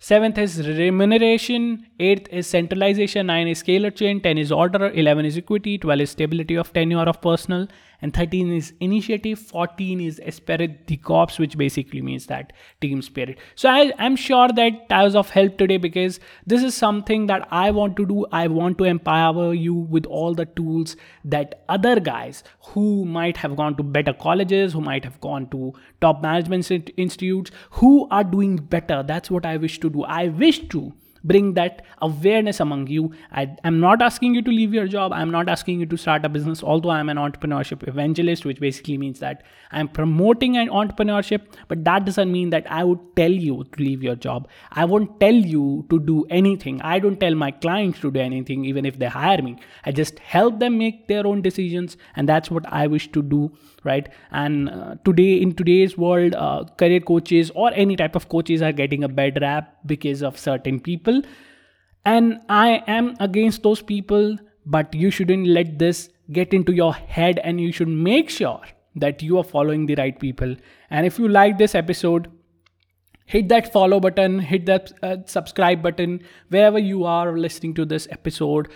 Seventh 0.00 0.38
is 0.38 0.66
remuneration. 0.66 1.86
Eighth 1.98 2.28
is 2.30 2.46
centralization. 2.46 3.26
Nine 3.26 3.48
is 3.48 3.62
scalar 3.62 3.92
chain. 3.94 4.20
Ten 4.20 4.38
is 4.38 4.52
order. 4.52 4.90
Eleven 4.90 5.26
is 5.26 5.36
equity. 5.36 5.76
Twelve 5.76 6.02
is 6.02 6.10
stability 6.10 6.56
of 6.56 6.72
tenure 6.72 7.08
of 7.08 7.20
personnel 7.20 7.66
and 8.00 8.14
13 8.14 8.52
is 8.52 8.72
initiative 8.80 9.38
14 9.38 10.00
is 10.00 10.20
esprit 10.20 10.86
de 10.86 10.96
corps 10.96 11.38
which 11.38 11.56
basically 11.58 12.00
means 12.00 12.26
that 12.26 12.52
team 12.80 13.02
spirit 13.02 13.38
so 13.54 13.68
I, 13.68 13.92
i'm 13.98 14.16
sure 14.16 14.48
that 14.48 14.86
I 14.90 15.02
was 15.04 15.16
of 15.16 15.30
help 15.30 15.58
today 15.58 15.76
because 15.76 16.20
this 16.46 16.62
is 16.62 16.74
something 16.74 17.26
that 17.26 17.48
i 17.50 17.70
want 17.70 17.96
to 17.96 18.06
do 18.06 18.26
i 18.32 18.46
want 18.46 18.78
to 18.78 18.84
empower 18.84 19.52
you 19.54 19.74
with 19.74 20.06
all 20.06 20.34
the 20.34 20.46
tools 20.46 20.96
that 21.24 21.64
other 21.68 21.98
guys 22.00 22.44
who 22.68 23.04
might 23.04 23.36
have 23.38 23.56
gone 23.56 23.76
to 23.76 23.82
better 23.82 24.12
colleges 24.12 24.72
who 24.72 24.80
might 24.80 25.04
have 25.04 25.20
gone 25.20 25.48
to 25.50 25.72
top 26.00 26.22
management 26.22 26.90
institutes 26.96 27.50
who 27.70 28.08
are 28.10 28.24
doing 28.24 28.56
better 28.56 29.02
that's 29.02 29.30
what 29.30 29.44
i 29.44 29.56
wish 29.56 29.78
to 29.88 29.98
do. 29.98 30.04
I 30.04 30.28
wish 30.28 30.60
to 30.68 30.92
bring 31.24 31.54
that 31.54 31.84
awareness 32.00 32.60
among 32.60 32.86
you. 32.86 33.12
I, 33.32 33.56
am 33.64 33.80
not 33.80 34.02
asking 34.02 34.34
you 34.34 34.42
to 34.42 34.50
leave 34.50 34.72
your 34.72 34.86
job. 34.86 35.12
I'm 35.12 35.30
not 35.30 35.48
asking 35.48 35.80
you 35.80 35.86
to 35.86 35.96
start 35.96 36.24
a 36.24 36.28
business 36.28 36.62
although 36.62 36.90
i'm 36.90 37.08
an 37.08 37.16
entrepreneurship 37.16 37.86
evangelist 37.88 38.44
which 38.44 38.60
basically 38.60 38.96
means 38.98 39.20
that 39.20 39.42
i'm 39.72 39.88
promoting 39.88 40.56
an 40.56 40.68
entrepreneurship 40.68 41.42
but 41.68 41.84
that 41.84 42.04
doesn't 42.04 42.30
mean 42.30 42.50
that 42.50 42.70
i 42.70 42.84
would 42.84 43.00
tell 43.16 43.30
you 43.30 43.64
to 43.72 43.82
leave 43.82 44.02
your 44.02 44.16
job. 44.16 44.48
I 44.72 44.84
won't 44.84 45.18
tell 45.20 45.34
you 45.34 45.86
to 45.90 45.98
do 45.98 46.24
anything. 46.30 46.80
I 46.82 46.98
don't 46.98 47.18
tell 47.18 47.34
my 47.34 47.50
clients 47.50 48.00
to 48.00 48.10
do 48.10 48.20
anything 48.20 48.64
even 48.64 48.84
if 48.84 48.98
they 48.98 49.06
hire 49.06 49.42
me. 49.42 49.56
I 49.84 49.92
just 49.92 50.18
help 50.18 50.58
them 50.60 50.78
make 50.78 51.08
their 51.08 51.26
own 51.26 51.42
decisions 51.42 51.96
and 52.16 52.28
that's 52.28 52.50
what 52.50 52.64
i 52.72 52.86
wish 52.86 53.10
to 53.12 53.22
do 53.22 53.50
right? 53.88 54.08
And 54.30 54.70
uh, 54.70 54.94
today 55.04 55.34
in 55.42 55.54
today's 55.60 55.98
world 55.98 56.34
uh, 56.34 56.64
career 56.78 57.00
coaches 57.00 57.50
or 57.54 57.72
any 57.74 57.96
type 57.96 58.14
of 58.14 58.28
coaches 58.28 58.62
are 58.62 58.72
getting 58.72 59.04
a 59.04 59.08
bad 59.08 59.40
rap 59.42 59.74
because 59.94 60.22
of 60.22 60.38
certain 60.38 60.80
people. 60.80 61.22
And 62.04 62.40
i 62.48 62.82
am 62.96 63.08
against 63.20 63.64
those 63.64 63.80
people 63.82 64.36
but 64.74 64.94
you 64.94 65.10
shouldn't 65.10 65.46
let 65.46 65.78
this 65.78 66.08
get 66.38 66.54
into 66.58 66.72
your 66.72 66.94
head 66.94 67.38
and 67.42 67.60
you 67.60 67.72
should 67.72 67.88
make 67.88 68.30
sure 68.30 68.60
that 68.94 69.22
you 69.22 69.38
are 69.38 69.44
following 69.44 69.86
the 69.86 69.94
right 69.94 70.18
people. 70.18 70.54
And 70.90 71.06
if 71.06 71.18
you 71.18 71.28
like 71.28 71.58
this 71.58 71.74
episode 71.74 72.30
hit 73.26 73.48
that 73.48 73.70
follow 73.72 74.00
button 74.00 74.38
hit 74.38 74.64
that 74.66 74.90
uh, 75.02 75.16
subscribe 75.26 75.82
button 75.82 76.20
wherever 76.48 76.78
you 76.78 77.04
are 77.04 77.36
listening 77.36 77.74
to 77.74 77.84
this 77.84 78.08
episode 78.10 78.68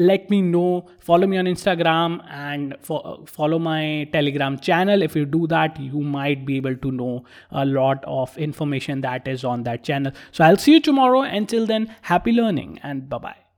let 0.00 0.30
me 0.30 0.40
know. 0.42 0.86
Follow 0.98 1.26
me 1.26 1.36
on 1.36 1.44
instagram 1.44 2.16
and 2.30 2.74
fo- 2.80 3.24
follow 3.26 3.58
my 3.58 4.08
telegram 4.12 4.58
channel. 4.58 5.02
If 5.02 5.14
you 5.14 5.26
do 5.26 5.46
that 5.48 5.78
you 5.78 6.00
might 6.00 6.46
be 6.46 6.56
able 6.56 6.76
to 6.76 6.90
know 7.02 7.24
a 7.50 7.64
lot 7.66 8.02
of 8.06 8.36
information 8.38 9.02
that 9.02 9.28
is 9.28 9.44
on 9.44 9.62
that 9.64 9.84
channel. 9.84 10.12
So 10.32 10.44
i'll 10.44 10.56
see 10.56 10.72
you 10.72 10.80
tomorrow. 10.80 11.22
Until 11.22 11.66
then 11.66 11.94
happy 12.02 12.32
learning 12.32 12.80
and 12.82 13.08
bye 13.08 13.18
bye 13.18 13.49